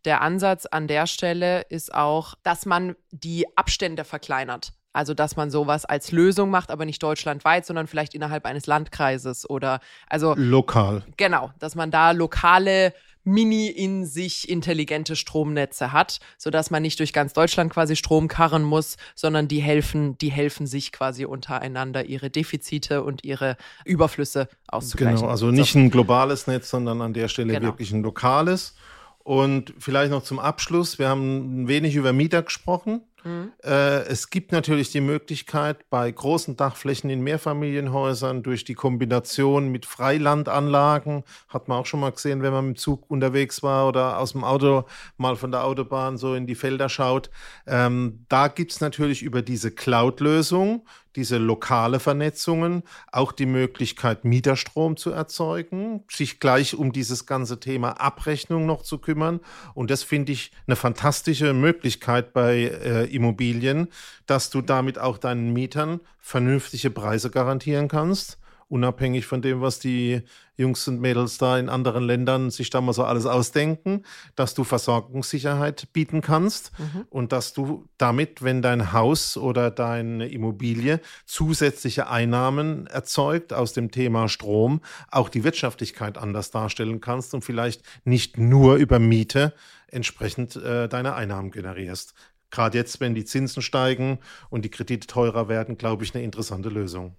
der 0.03 0.21
Ansatz 0.21 0.65
an 0.65 0.87
der 0.87 1.07
Stelle 1.07 1.61
ist 1.69 1.93
auch, 1.93 2.35
dass 2.43 2.65
man 2.65 2.95
die 3.11 3.45
Abstände 3.57 4.03
verkleinert. 4.03 4.73
Also, 4.91 5.15
dass 5.15 5.37
man 5.37 5.49
sowas 5.49 5.85
als 5.85 6.11
Lösung 6.11 6.51
macht, 6.51 6.69
aber 6.69 6.85
nicht 6.85 7.01
deutschlandweit, 7.01 7.65
sondern 7.65 7.87
vielleicht 7.87 8.13
innerhalb 8.13 8.45
eines 8.45 8.67
Landkreises 8.67 9.49
oder 9.49 9.79
also 10.07 10.35
lokal. 10.37 11.03
Genau, 11.17 11.51
dass 11.57 11.73
man 11.73 11.89
da 11.89 12.11
lokale 12.11 12.93
mini 13.23 13.67
in 13.67 14.05
sich 14.05 14.49
intelligente 14.49 15.15
Stromnetze 15.15 15.91
hat, 15.91 16.19
sodass 16.37 16.71
man 16.71 16.81
nicht 16.81 16.99
durch 16.99 17.13
ganz 17.13 17.33
Deutschland 17.33 17.71
quasi 17.71 17.95
Strom 17.95 18.27
karren 18.27 18.63
muss, 18.63 18.97
sondern 19.15 19.47
die 19.47 19.61
helfen, 19.61 20.17
die 20.17 20.31
helfen 20.31 20.67
sich 20.67 20.91
quasi 20.91 21.25
untereinander 21.25 22.05
ihre 22.05 22.29
Defizite 22.29 23.03
und 23.03 23.23
ihre 23.23 23.57
Überflüsse 23.85 24.47
auszugleichen. 24.67 25.17
Genau, 25.17 25.29
also 25.29 25.51
nicht 25.51 25.75
ein 25.75 25.89
globales 25.89 26.47
Netz, 26.47 26.69
sondern 26.69 27.01
an 27.01 27.13
der 27.13 27.27
Stelle 27.27 27.53
genau. 27.53 27.67
wirklich 27.67 27.91
ein 27.91 28.03
lokales. 28.03 28.75
Und 29.23 29.73
vielleicht 29.79 30.11
noch 30.11 30.23
zum 30.23 30.37
Abschluss, 30.37 30.99
wir 30.99 31.07
haben 31.07 31.63
ein 31.63 31.67
wenig 31.69 31.95
über 31.95 32.11
Mieter 32.11 32.41
gesprochen. 32.43 33.01
Mhm. 33.23 33.51
Äh, 33.63 34.03
es 34.07 34.29
gibt 34.29 34.51
natürlich 34.51 34.91
die 34.91 35.01
Möglichkeit, 35.01 35.89
bei 35.89 36.11
großen 36.11 36.57
Dachflächen 36.57 37.09
in 37.09 37.21
Mehrfamilienhäusern 37.21 38.43
durch 38.43 38.63
die 38.63 38.73
Kombination 38.73 39.71
mit 39.71 39.85
Freilandanlagen, 39.85 41.23
hat 41.47 41.67
man 41.67 41.79
auch 41.79 41.85
schon 41.85 41.99
mal 41.99 42.11
gesehen, 42.11 42.41
wenn 42.41 42.53
man 42.53 42.67
mit 42.67 42.77
dem 42.77 42.79
Zug 42.79 43.09
unterwegs 43.09 43.63
war 43.63 43.87
oder 43.87 44.19
aus 44.19 44.33
dem 44.33 44.43
Auto 44.43 44.85
mal 45.17 45.35
von 45.35 45.51
der 45.51 45.63
Autobahn 45.63 46.17
so 46.17 46.35
in 46.35 46.47
die 46.47 46.55
Felder 46.55 46.89
schaut. 46.89 47.29
Ähm, 47.67 48.25
da 48.29 48.47
gibt 48.47 48.71
es 48.71 48.81
natürlich 48.81 49.23
über 49.23 49.41
diese 49.41 49.71
Cloud-Lösung 49.71 50.83
diese 51.15 51.37
lokale 51.37 51.99
Vernetzungen, 51.99 52.83
auch 53.11 53.31
die 53.31 53.45
Möglichkeit, 53.45 54.25
Mieterstrom 54.25 54.97
zu 54.97 55.11
erzeugen, 55.11 56.03
sich 56.09 56.39
gleich 56.39 56.75
um 56.75 56.91
dieses 56.91 57.25
ganze 57.25 57.59
Thema 57.59 58.01
Abrechnung 58.01 58.65
noch 58.65 58.81
zu 58.81 58.97
kümmern. 58.97 59.39
Und 59.73 59.91
das 59.91 60.03
finde 60.03 60.31
ich 60.31 60.51
eine 60.67 60.75
fantastische 60.75 61.53
Möglichkeit 61.53 62.33
bei 62.33 62.63
äh, 62.63 63.05
Immobilien, 63.13 63.87
dass 64.25 64.49
du 64.49 64.61
damit 64.61 64.99
auch 64.99 65.17
deinen 65.17 65.53
Mietern 65.53 65.99
vernünftige 66.19 66.89
Preise 66.89 67.29
garantieren 67.29 67.87
kannst 67.87 68.37
unabhängig 68.73 69.27
von 69.27 69.43
dem, 69.43 69.61
was 69.61 69.77
die 69.77 70.23
Jungs 70.55 70.87
und 70.87 70.99
Mädels 70.99 71.37
da 71.37 71.59
in 71.59 71.69
anderen 71.69 72.03
Ländern 72.03 72.49
sich 72.49 72.71
da 72.71 72.81
mal 72.81 72.93
so 72.93 73.03
alles 73.03 73.27
ausdenken, 73.27 74.03
dass 74.35 74.55
du 74.55 74.63
Versorgungssicherheit 74.63 75.93
bieten 75.93 76.21
kannst 76.21 76.71
mhm. 76.79 77.05
und 77.11 77.31
dass 77.31 77.53
du 77.53 77.87
damit, 77.99 78.41
wenn 78.41 78.63
dein 78.63 78.91
Haus 78.91 79.37
oder 79.37 79.69
deine 79.69 80.27
Immobilie 80.27 81.01
zusätzliche 81.25 82.09
Einnahmen 82.09 82.87
erzeugt 82.87 83.53
aus 83.53 83.73
dem 83.73 83.91
Thema 83.91 84.27
Strom, 84.27 84.81
auch 85.11 85.29
die 85.29 85.43
Wirtschaftlichkeit 85.43 86.17
anders 86.17 86.49
darstellen 86.49 86.99
kannst 86.99 87.35
und 87.35 87.43
vielleicht 87.43 87.83
nicht 88.05 88.39
nur 88.39 88.77
über 88.77 88.97
Miete 88.97 89.53
entsprechend 89.87 90.55
äh, 90.55 90.89
deine 90.89 91.13
Einnahmen 91.13 91.51
generierst. 91.51 92.15
Gerade 92.53 92.77
jetzt, 92.77 92.99
wenn 92.99 93.15
die 93.15 93.25
Zinsen 93.25 93.61
steigen 93.61 94.19
und 94.49 94.63
die 94.63 94.69
Kredite 94.69 95.07
teurer 95.07 95.49
werden, 95.49 95.77
glaube 95.77 96.03
ich, 96.03 96.13
eine 96.13 96.23
interessante 96.23 96.69
Lösung 96.69 97.17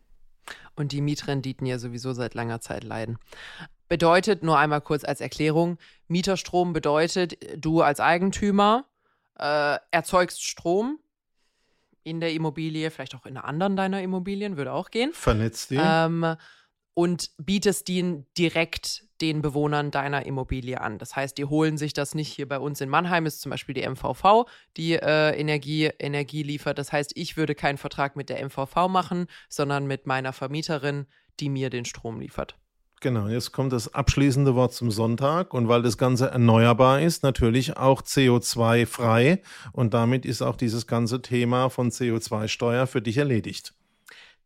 und 0.77 0.93
die 0.93 1.01
Mietrenditen 1.01 1.67
ja 1.67 1.79
sowieso 1.79 2.13
seit 2.13 2.35
langer 2.35 2.61
Zeit 2.61 2.85
leiden. 2.85 3.19
Bedeutet, 3.89 4.43
nur 4.43 4.59
einmal 4.59 4.81
kurz 4.81 5.05
als 5.05 5.21
Erklärung, 5.21 5.79
Mieterstrom 6.09 6.73
bedeutet, 6.73 7.37
du 7.57 7.83
als 7.83 8.01
Eigentümer 8.01 8.87
äh, 9.39 9.77
erzeugst 9.91 10.43
Strom 10.43 10.99
in 12.03 12.21
der 12.21 12.33
Immobilie, 12.33 12.91
vielleicht 12.91 13.15
auch 13.15 13.27
in 13.27 13.37
anderen 13.37 13.77
deiner 13.77 14.03
Immobilien, 14.03 14.57
würde 14.57 14.73
auch 14.73 14.91
gehen. 14.91 15.13
Vernetzt 15.13 15.71
die. 15.71 15.79
Ähm, 15.81 16.37
und 16.95 17.31
bietest 17.39 17.89
den 17.89 18.27
direkt 18.39 19.05
den 19.21 19.43
Bewohnern 19.43 19.91
deiner 19.91 20.27
Immobilie 20.27 20.81
an. 20.81 20.99
Das 20.99 21.17
heißt, 21.17 21.39
die 21.39 21.45
holen 21.45 21.79
sich 21.79 21.93
das 21.93 22.15
nicht 22.15 22.33
hier 22.33 22.49
bei 22.49 22.59
uns 22.59 22.81
in 22.81 22.89
Mannheim, 22.89 23.27
ist 23.27 23.41
zum 23.41 23.51
Beispiel 23.51 23.75
die 23.75 23.89
MVV, 23.89 24.47
die 24.77 24.95
äh, 24.95 25.31
Energie, 25.39 25.91
Energie 25.99 26.43
liefert. 26.43 26.79
Das 26.79 26.93
heißt, 26.93 27.13
ich 27.15 27.37
würde 27.37 27.55
keinen 27.55 27.79
Vertrag 27.79 28.17
mit 28.17 28.29
der 28.29 28.45
MVV 28.45 28.89
machen, 28.89 29.27
sondern 29.49 29.87
mit 29.87 30.07
meiner 30.07 30.33
Vermieterin, 30.33 31.07
die 31.41 31.49
mir 31.49 31.71
den 31.71 31.85
Strom 31.85 32.21
liefert. 32.21 32.57
Genau, 33.01 33.29
jetzt 33.29 33.53
kommt 33.53 33.73
das 33.73 33.93
abschließende 33.93 34.55
Wort 34.55 34.73
zum 34.73 34.91
Sonntag 34.91 35.53
und 35.53 35.69
weil 35.69 35.83
das 35.83 35.99
Ganze 35.99 36.31
erneuerbar 36.31 37.03
ist, 37.03 37.23
natürlich 37.23 37.77
auch 37.77 38.01
CO2-frei 38.01 39.43
und 39.73 39.93
damit 39.93 40.25
ist 40.25 40.41
auch 40.41 40.57
dieses 40.57 40.87
ganze 40.87 41.21
Thema 41.21 41.69
von 41.69 41.91
CO2-Steuer 41.91 42.87
für 42.87 43.03
dich 43.03 43.19
erledigt. 43.19 43.75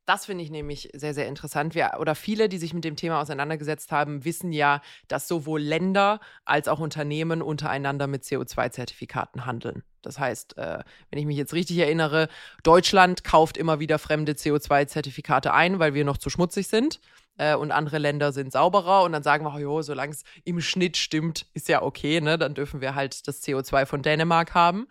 Das 0.08 0.24
finde 0.24 0.42
ich 0.42 0.50
nämlich 0.50 0.88
sehr, 0.94 1.12
sehr 1.12 1.28
interessant. 1.28 1.74
Wir, 1.74 1.98
oder 2.00 2.14
viele, 2.14 2.48
die 2.48 2.56
sich 2.56 2.72
mit 2.72 2.82
dem 2.82 2.96
Thema 2.96 3.20
auseinandergesetzt 3.20 3.92
haben, 3.92 4.24
wissen 4.24 4.52
ja, 4.52 4.80
dass 5.06 5.28
sowohl 5.28 5.60
Länder 5.60 6.20
als 6.46 6.66
auch 6.66 6.78
Unternehmen 6.78 7.42
untereinander 7.42 8.06
mit 8.06 8.22
CO2-Zertifikaten 8.22 9.44
handeln. 9.44 9.82
Das 10.00 10.18
heißt, 10.18 10.56
äh, 10.56 10.78
wenn 11.10 11.18
ich 11.18 11.26
mich 11.26 11.36
jetzt 11.36 11.52
richtig 11.52 11.76
erinnere, 11.76 12.28
Deutschland 12.62 13.22
kauft 13.22 13.58
immer 13.58 13.80
wieder 13.80 13.98
fremde 13.98 14.32
CO2-Zertifikate 14.32 15.52
ein, 15.52 15.78
weil 15.78 15.92
wir 15.92 16.06
noch 16.06 16.16
zu 16.16 16.30
schmutzig 16.30 16.68
sind. 16.68 17.00
Äh, 17.36 17.54
und 17.54 17.70
andere 17.70 17.98
Länder 17.98 18.32
sind 18.32 18.50
sauberer. 18.50 19.02
Und 19.02 19.12
dann 19.12 19.22
sagen 19.22 19.44
wir, 19.44 19.54
oh, 19.54 19.58
jo, 19.58 19.82
solange 19.82 20.12
es 20.12 20.22
im 20.42 20.62
Schnitt 20.62 20.96
stimmt, 20.96 21.44
ist 21.52 21.68
ja 21.68 21.82
okay, 21.82 22.22
ne? 22.22 22.38
Dann 22.38 22.54
dürfen 22.54 22.80
wir 22.80 22.94
halt 22.94 23.28
das 23.28 23.42
CO2 23.42 23.84
von 23.84 24.00
Dänemark 24.00 24.54
haben. 24.54 24.88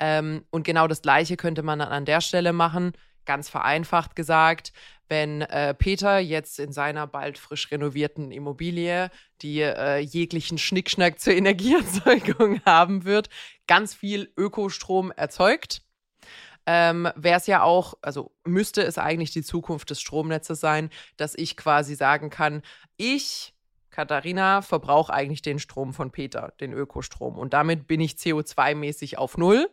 Ähm, 0.00 0.44
und 0.50 0.64
genau 0.64 0.88
das 0.88 1.02
Gleiche 1.02 1.36
könnte 1.36 1.62
man 1.62 1.78
dann 1.78 1.90
an 1.90 2.04
der 2.04 2.20
Stelle 2.20 2.52
machen 2.52 2.94
ganz 3.26 3.48
vereinfacht 3.48 4.16
gesagt, 4.16 4.72
wenn 5.08 5.42
äh, 5.42 5.74
Peter 5.74 6.18
jetzt 6.18 6.58
in 6.58 6.72
seiner 6.72 7.06
bald 7.06 7.38
frisch 7.38 7.70
renovierten 7.70 8.32
Immobilie, 8.32 9.10
die 9.42 9.60
äh, 9.60 9.98
jeglichen 9.98 10.58
Schnickschnack 10.58 11.20
zur 11.20 11.34
Energieerzeugung 11.34 12.60
haben 12.64 13.04
wird, 13.04 13.28
ganz 13.66 13.94
viel 13.94 14.32
Ökostrom 14.36 15.12
erzeugt, 15.12 15.82
ähm, 16.66 17.08
wäre 17.14 17.38
es 17.38 17.46
ja 17.46 17.62
auch, 17.62 17.94
also 18.02 18.32
müsste 18.44 18.82
es 18.82 18.98
eigentlich 18.98 19.30
die 19.30 19.44
Zukunft 19.44 19.90
des 19.90 20.00
Stromnetzes 20.00 20.58
sein, 20.58 20.90
dass 21.16 21.34
ich 21.36 21.56
quasi 21.56 21.94
sagen 21.94 22.28
kann, 22.30 22.62
ich 22.96 23.52
Katharina 23.90 24.60
verbrauche 24.60 25.12
eigentlich 25.12 25.40
den 25.40 25.58
Strom 25.58 25.94
von 25.94 26.10
Peter, 26.10 26.52
den 26.60 26.74
Ökostrom. 26.74 27.38
Und 27.38 27.54
damit 27.54 27.86
bin 27.86 28.00
ich 28.00 28.12
CO2-mäßig 28.12 29.16
auf 29.16 29.38
Null 29.38 29.70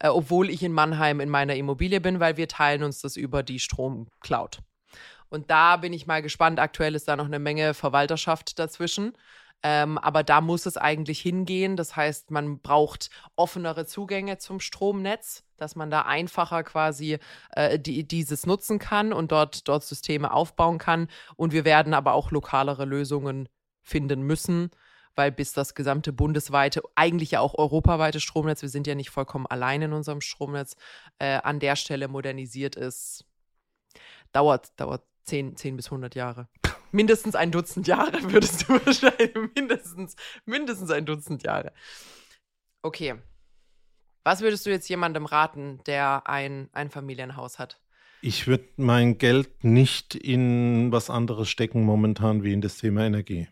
äh, 0.00 0.08
obwohl 0.08 0.50
ich 0.50 0.62
in 0.62 0.72
Mannheim 0.72 1.20
in 1.20 1.28
meiner 1.28 1.56
Immobilie 1.56 2.00
bin, 2.00 2.20
weil 2.20 2.36
wir 2.36 2.48
teilen 2.48 2.82
uns 2.82 3.00
das 3.00 3.16
über 3.16 3.42
die 3.42 3.58
Stromcloud. 3.58 4.60
Und 5.28 5.50
da 5.50 5.76
bin 5.76 5.92
ich 5.92 6.06
mal 6.06 6.22
gespannt. 6.22 6.60
Aktuell 6.60 6.94
ist 6.94 7.08
da 7.08 7.16
noch 7.16 7.26
eine 7.26 7.38
Menge 7.38 7.74
Verwalterschaft 7.74 8.58
dazwischen. 8.58 9.12
Ähm, 9.62 9.98
aber 9.98 10.22
da 10.22 10.40
muss 10.40 10.66
es 10.66 10.76
eigentlich 10.76 11.20
hingehen. 11.20 11.76
Das 11.76 11.96
heißt, 11.96 12.30
man 12.30 12.60
braucht 12.60 13.10
offenere 13.36 13.86
Zugänge 13.86 14.38
zum 14.38 14.60
Stromnetz, 14.60 15.44
dass 15.56 15.74
man 15.76 15.90
da 15.90 16.02
einfacher 16.02 16.62
quasi 16.62 17.18
äh, 17.52 17.78
die, 17.78 18.06
dieses 18.06 18.46
nutzen 18.46 18.78
kann 18.78 19.12
und 19.12 19.32
dort, 19.32 19.66
dort 19.66 19.82
Systeme 19.84 20.32
aufbauen 20.32 20.78
kann. 20.78 21.08
Und 21.36 21.52
wir 21.52 21.64
werden 21.64 21.94
aber 21.94 22.12
auch 22.12 22.30
lokalere 22.30 22.84
Lösungen 22.84 23.48
finden 23.82 24.22
müssen, 24.22 24.70
weil 25.16 25.32
bis 25.32 25.52
das 25.52 25.74
gesamte 25.74 26.12
bundesweite, 26.12 26.82
eigentlich 26.94 27.32
ja 27.32 27.40
auch 27.40 27.54
europaweite 27.54 28.20
Stromnetz, 28.20 28.62
wir 28.62 28.68
sind 28.68 28.86
ja 28.86 28.94
nicht 28.94 29.10
vollkommen 29.10 29.46
allein 29.46 29.82
in 29.82 29.92
unserem 29.92 30.20
Stromnetz, 30.20 30.76
äh, 31.18 31.38
an 31.42 31.58
der 31.58 31.74
Stelle 31.74 32.06
modernisiert 32.06 32.76
ist, 32.76 33.24
dauert, 34.32 34.78
dauert 34.78 35.02
10, 35.24 35.56
10 35.56 35.76
bis 35.76 35.86
100 35.86 36.14
Jahre. 36.14 36.48
Mindestens 36.92 37.34
ein 37.34 37.50
Dutzend 37.50 37.88
Jahre 37.88 38.22
würdest 38.30 38.68
du 38.68 38.74
wahrscheinlich, 38.74 39.34
mindestens, 39.54 40.14
mindestens 40.44 40.90
ein 40.90 41.06
Dutzend 41.06 41.42
Jahre. 41.42 41.72
Okay. 42.82 43.16
Was 44.22 44.40
würdest 44.40 44.66
du 44.66 44.70
jetzt 44.70 44.88
jemandem 44.88 45.24
raten, 45.24 45.80
der 45.86 46.28
ein 46.28 46.68
Einfamilienhaus 46.72 47.58
hat? 47.58 47.80
Ich 48.22 48.46
würde 48.46 48.68
mein 48.76 49.18
Geld 49.18 49.62
nicht 49.62 50.14
in 50.14 50.90
was 50.90 51.10
anderes 51.10 51.48
stecken 51.48 51.84
momentan 51.84 52.42
wie 52.42 52.52
in 52.52 52.60
das 52.60 52.78
Thema 52.78 53.04
Energie 53.04 53.48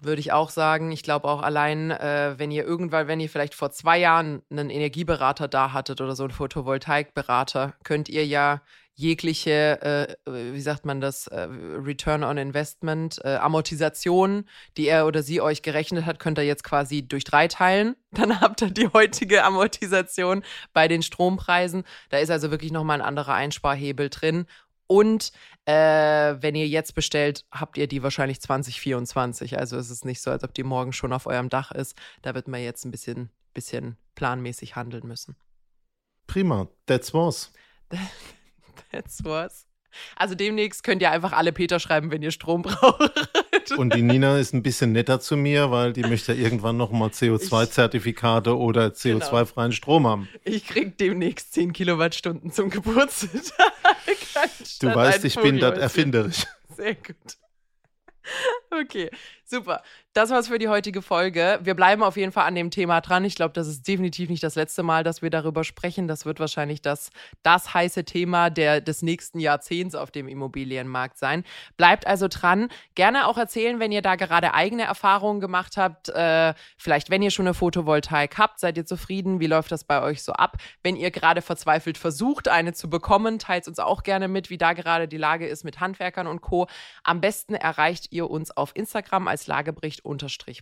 würde 0.00 0.20
ich 0.20 0.32
auch 0.32 0.50
sagen. 0.50 0.92
Ich 0.92 1.02
glaube 1.02 1.28
auch 1.28 1.42
allein, 1.42 1.90
äh, 1.90 2.34
wenn 2.36 2.50
ihr 2.50 2.64
irgendwann, 2.64 3.08
wenn 3.08 3.20
ihr 3.20 3.28
vielleicht 3.28 3.54
vor 3.54 3.70
zwei 3.70 3.98
Jahren 3.98 4.42
einen 4.50 4.70
Energieberater 4.70 5.48
da 5.48 5.72
hattet 5.72 6.00
oder 6.00 6.14
so 6.14 6.24
einen 6.24 6.32
Photovoltaikberater, 6.32 7.74
könnt 7.82 8.08
ihr 8.08 8.26
ja 8.26 8.60
jegliche, 8.98 9.82
äh, 9.82 10.54
wie 10.54 10.60
sagt 10.60 10.86
man 10.86 11.02
das, 11.02 11.26
äh, 11.26 11.48
Return 11.50 12.24
on 12.24 12.38
Investment, 12.38 13.20
äh, 13.24 13.36
Amortisation, 13.36 14.46
die 14.78 14.88
er 14.88 15.06
oder 15.06 15.22
sie 15.22 15.42
euch 15.42 15.60
gerechnet 15.60 16.06
hat, 16.06 16.18
könnt 16.18 16.38
ihr 16.38 16.44
jetzt 16.44 16.64
quasi 16.64 17.06
durch 17.06 17.24
drei 17.24 17.46
teilen. 17.46 17.94
Dann 18.10 18.40
habt 18.40 18.62
ihr 18.62 18.70
die 18.70 18.88
heutige 18.88 19.44
Amortisation 19.44 20.42
bei 20.72 20.88
den 20.88 21.02
Strompreisen. 21.02 21.84
Da 22.08 22.18
ist 22.18 22.30
also 22.30 22.50
wirklich 22.50 22.72
nochmal 22.72 23.00
ein 23.00 23.06
anderer 23.06 23.34
Einsparhebel 23.34 24.08
drin. 24.08 24.46
Und 24.86 25.32
äh, 25.64 25.72
wenn 26.40 26.54
ihr 26.54 26.68
jetzt 26.68 26.94
bestellt, 26.94 27.44
habt 27.50 27.76
ihr 27.76 27.86
die 27.86 28.02
wahrscheinlich 28.02 28.40
2024. 28.40 29.58
Also 29.58 29.76
es 29.76 29.90
ist 29.90 30.04
nicht 30.04 30.20
so, 30.20 30.30
als 30.30 30.44
ob 30.44 30.54
die 30.54 30.62
morgen 30.62 30.92
schon 30.92 31.12
auf 31.12 31.26
eurem 31.26 31.48
Dach 31.48 31.72
ist. 31.72 31.96
Da 32.22 32.34
wird 32.34 32.48
man 32.48 32.62
jetzt 32.62 32.84
ein 32.84 32.90
bisschen, 32.90 33.30
bisschen 33.52 33.96
planmäßig 34.14 34.76
handeln 34.76 35.06
müssen. 35.06 35.36
Prima, 36.26 36.68
that's 36.86 37.12
was. 37.14 37.52
that's 38.92 39.24
was. 39.24 39.66
Also 40.14 40.34
demnächst 40.34 40.84
könnt 40.84 41.02
ihr 41.02 41.10
einfach 41.10 41.32
alle 41.32 41.52
Peter 41.52 41.80
schreiben, 41.80 42.10
wenn 42.10 42.22
ihr 42.22 42.30
Strom 42.30 42.62
braucht. 42.62 43.28
Und 43.76 43.94
die 43.94 44.02
Nina 44.02 44.38
ist 44.38 44.54
ein 44.54 44.62
bisschen 44.62 44.92
netter 44.92 45.20
zu 45.20 45.36
mir, 45.36 45.70
weil 45.70 45.92
die 45.92 46.02
möchte 46.02 46.32
ja 46.32 46.42
irgendwann 46.42 46.76
nochmal 46.76 47.08
CO2-Zertifikate 47.08 48.56
oder 48.56 48.88
CO2-freien 48.88 49.70
genau. 49.70 49.70
Strom 49.72 50.06
haben. 50.06 50.28
Ich 50.44 50.66
krieg 50.66 50.96
demnächst 50.98 51.52
10 51.54 51.72
Kilowattstunden 51.72 52.52
zum 52.52 52.70
Geburtstag. 52.70 53.72
Du 54.80 54.94
weißt, 54.94 55.24
ich 55.24 55.36
bin 55.36 55.58
dort 55.58 55.78
erfinderisch. 55.78 56.44
Sehr 56.76 56.94
gut. 56.94 57.16
Okay, 58.70 59.10
super. 59.48 59.82
Das 60.12 60.30
war's 60.30 60.48
für 60.48 60.58
die 60.58 60.68
heutige 60.68 61.02
Folge. 61.02 61.58
Wir 61.62 61.74
bleiben 61.74 62.02
auf 62.02 62.16
jeden 62.16 62.32
Fall 62.32 62.46
an 62.46 62.54
dem 62.54 62.70
Thema 62.70 63.00
dran. 63.00 63.24
Ich 63.24 63.34
glaube, 63.34 63.52
das 63.52 63.68
ist 63.68 63.86
definitiv 63.86 64.30
nicht 64.30 64.42
das 64.42 64.54
letzte 64.54 64.82
Mal, 64.82 65.04
dass 65.04 65.20
wir 65.20 65.28
darüber 65.28 65.62
sprechen. 65.62 66.08
Das 66.08 66.24
wird 66.24 66.40
wahrscheinlich 66.40 66.80
das, 66.80 67.10
das 67.42 67.74
heiße 67.74 68.04
Thema 68.04 68.48
der, 68.48 68.80
des 68.80 69.02
nächsten 69.02 69.38
Jahrzehnts 69.38 69.94
auf 69.94 70.10
dem 70.10 70.26
Immobilienmarkt 70.26 71.18
sein. 71.18 71.44
Bleibt 71.76 72.06
also 72.06 72.28
dran. 72.28 72.68
Gerne 72.94 73.26
auch 73.26 73.36
erzählen, 73.36 73.78
wenn 73.78 73.92
ihr 73.92 74.00
da 74.00 74.16
gerade 74.16 74.54
eigene 74.54 74.84
Erfahrungen 74.84 75.40
gemacht 75.40 75.76
habt. 75.76 76.08
Äh, 76.08 76.54
vielleicht, 76.78 77.10
wenn 77.10 77.20
ihr 77.20 77.30
schon 77.30 77.46
eine 77.46 77.54
Photovoltaik 77.54 78.38
habt, 78.38 78.58
seid 78.58 78.78
ihr 78.78 78.86
zufrieden? 78.86 79.38
Wie 79.38 79.46
läuft 79.46 79.70
das 79.70 79.84
bei 79.84 80.00
euch 80.00 80.22
so 80.22 80.32
ab? 80.32 80.56
Wenn 80.82 80.96
ihr 80.96 81.10
gerade 81.10 81.42
verzweifelt 81.42 81.98
versucht, 81.98 82.48
eine 82.48 82.72
zu 82.72 82.88
bekommen, 82.88 83.38
teilt 83.38 83.68
uns 83.68 83.78
auch 83.78 84.02
gerne 84.02 84.28
mit, 84.28 84.48
wie 84.48 84.56
da 84.56 84.72
gerade 84.72 85.08
die 85.08 85.18
Lage 85.18 85.46
ist 85.46 85.62
mit 85.62 85.80
Handwerkern 85.80 86.26
und 86.26 86.40
Co. 86.40 86.68
Am 87.04 87.20
besten 87.20 87.54
erreicht 87.54 88.12
ihr 88.12 88.30
uns 88.30 88.50
auf 88.50 88.74
Instagram 88.74 89.28
als 89.28 89.35
Lagebericht 89.46 90.02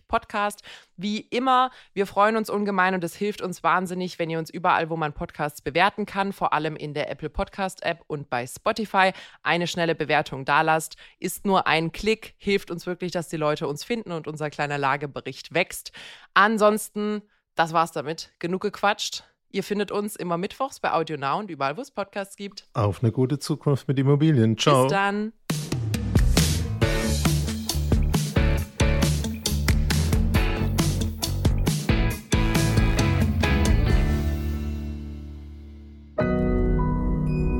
Podcast. 0.07 0.61
Wie 0.97 1.19
immer, 1.19 1.71
wir 1.93 2.05
freuen 2.05 2.35
uns 2.35 2.49
ungemein 2.49 2.93
und 2.93 3.03
es 3.03 3.15
hilft 3.15 3.41
uns 3.41 3.63
wahnsinnig, 3.63 4.19
wenn 4.19 4.29
ihr 4.29 4.39
uns 4.39 4.49
überall, 4.49 4.89
wo 4.89 4.97
man 4.97 5.13
Podcasts 5.13 5.61
bewerten 5.61 6.05
kann, 6.05 6.33
vor 6.33 6.51
allem 6.51 6.75
in 6.75 6.93
der 6.93 7.09
Apple 7.09 7.29
Podcast 7.29 7.83
App 7.83 8.03
und 8.07 8.29
bei 8.29 8.45
Spotify, 8.45 9.13
eine 9.43 9.67
schnelle 9.67 9.95
Bewertung 9.95 10.43
dalasst. 10.45 10.97
Ist 11.19 11.45
nur 11.45 11.67
ein 11.67 11.91
Klick, 11.91 12.35
hilft 12.37 12.71
uns 12.71 12.85
wirklich, 12.85 13.11
dass 13.11 13.29
die 13.29 13.37
Leute 13.37 13.67
uns 13.67 13.83
finden 13.83 14.11
und 14.11 14.27
unser 14.27 14.49
kleiner 14.49 14.77
Lagebericht 14.77 15.53
wächst. 15.53 15.91
Ansonsten, 16.33 17.21
das 17.55 17.71
war's 17.71 17.93
damit. 17.93 18.33
Genug 18.39 18.61
gequatscht. 18.61 19.23
Ihr 19.55 19.63
findet 19.63 19.89
uns 19.89 20.17
immer 20.17 20.37
mittwochs 20.37 20.81
bei 20.81 20.91
Audio 20.91 21.15
Now 21.15 21.39
und 21.39 21.49
überall, 21.49 21.77
wo 21.77 21.81
es 21.81 21.89
Podcasts 21.89 22.35
gibt. 22.35 22.67
Auf 22.73 23.01
eine 23.01 23.13
gute 23.13 23.39
Zukunft 23.39 23.87
mit 23.87 23.97
Immobilien. 23.97 24.57
Ciao. 24.57 24.83
Bis 24.83 24.91
dann. 24.91 25.31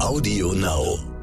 Audio 0.06 0.52
Now. 0.54 1.15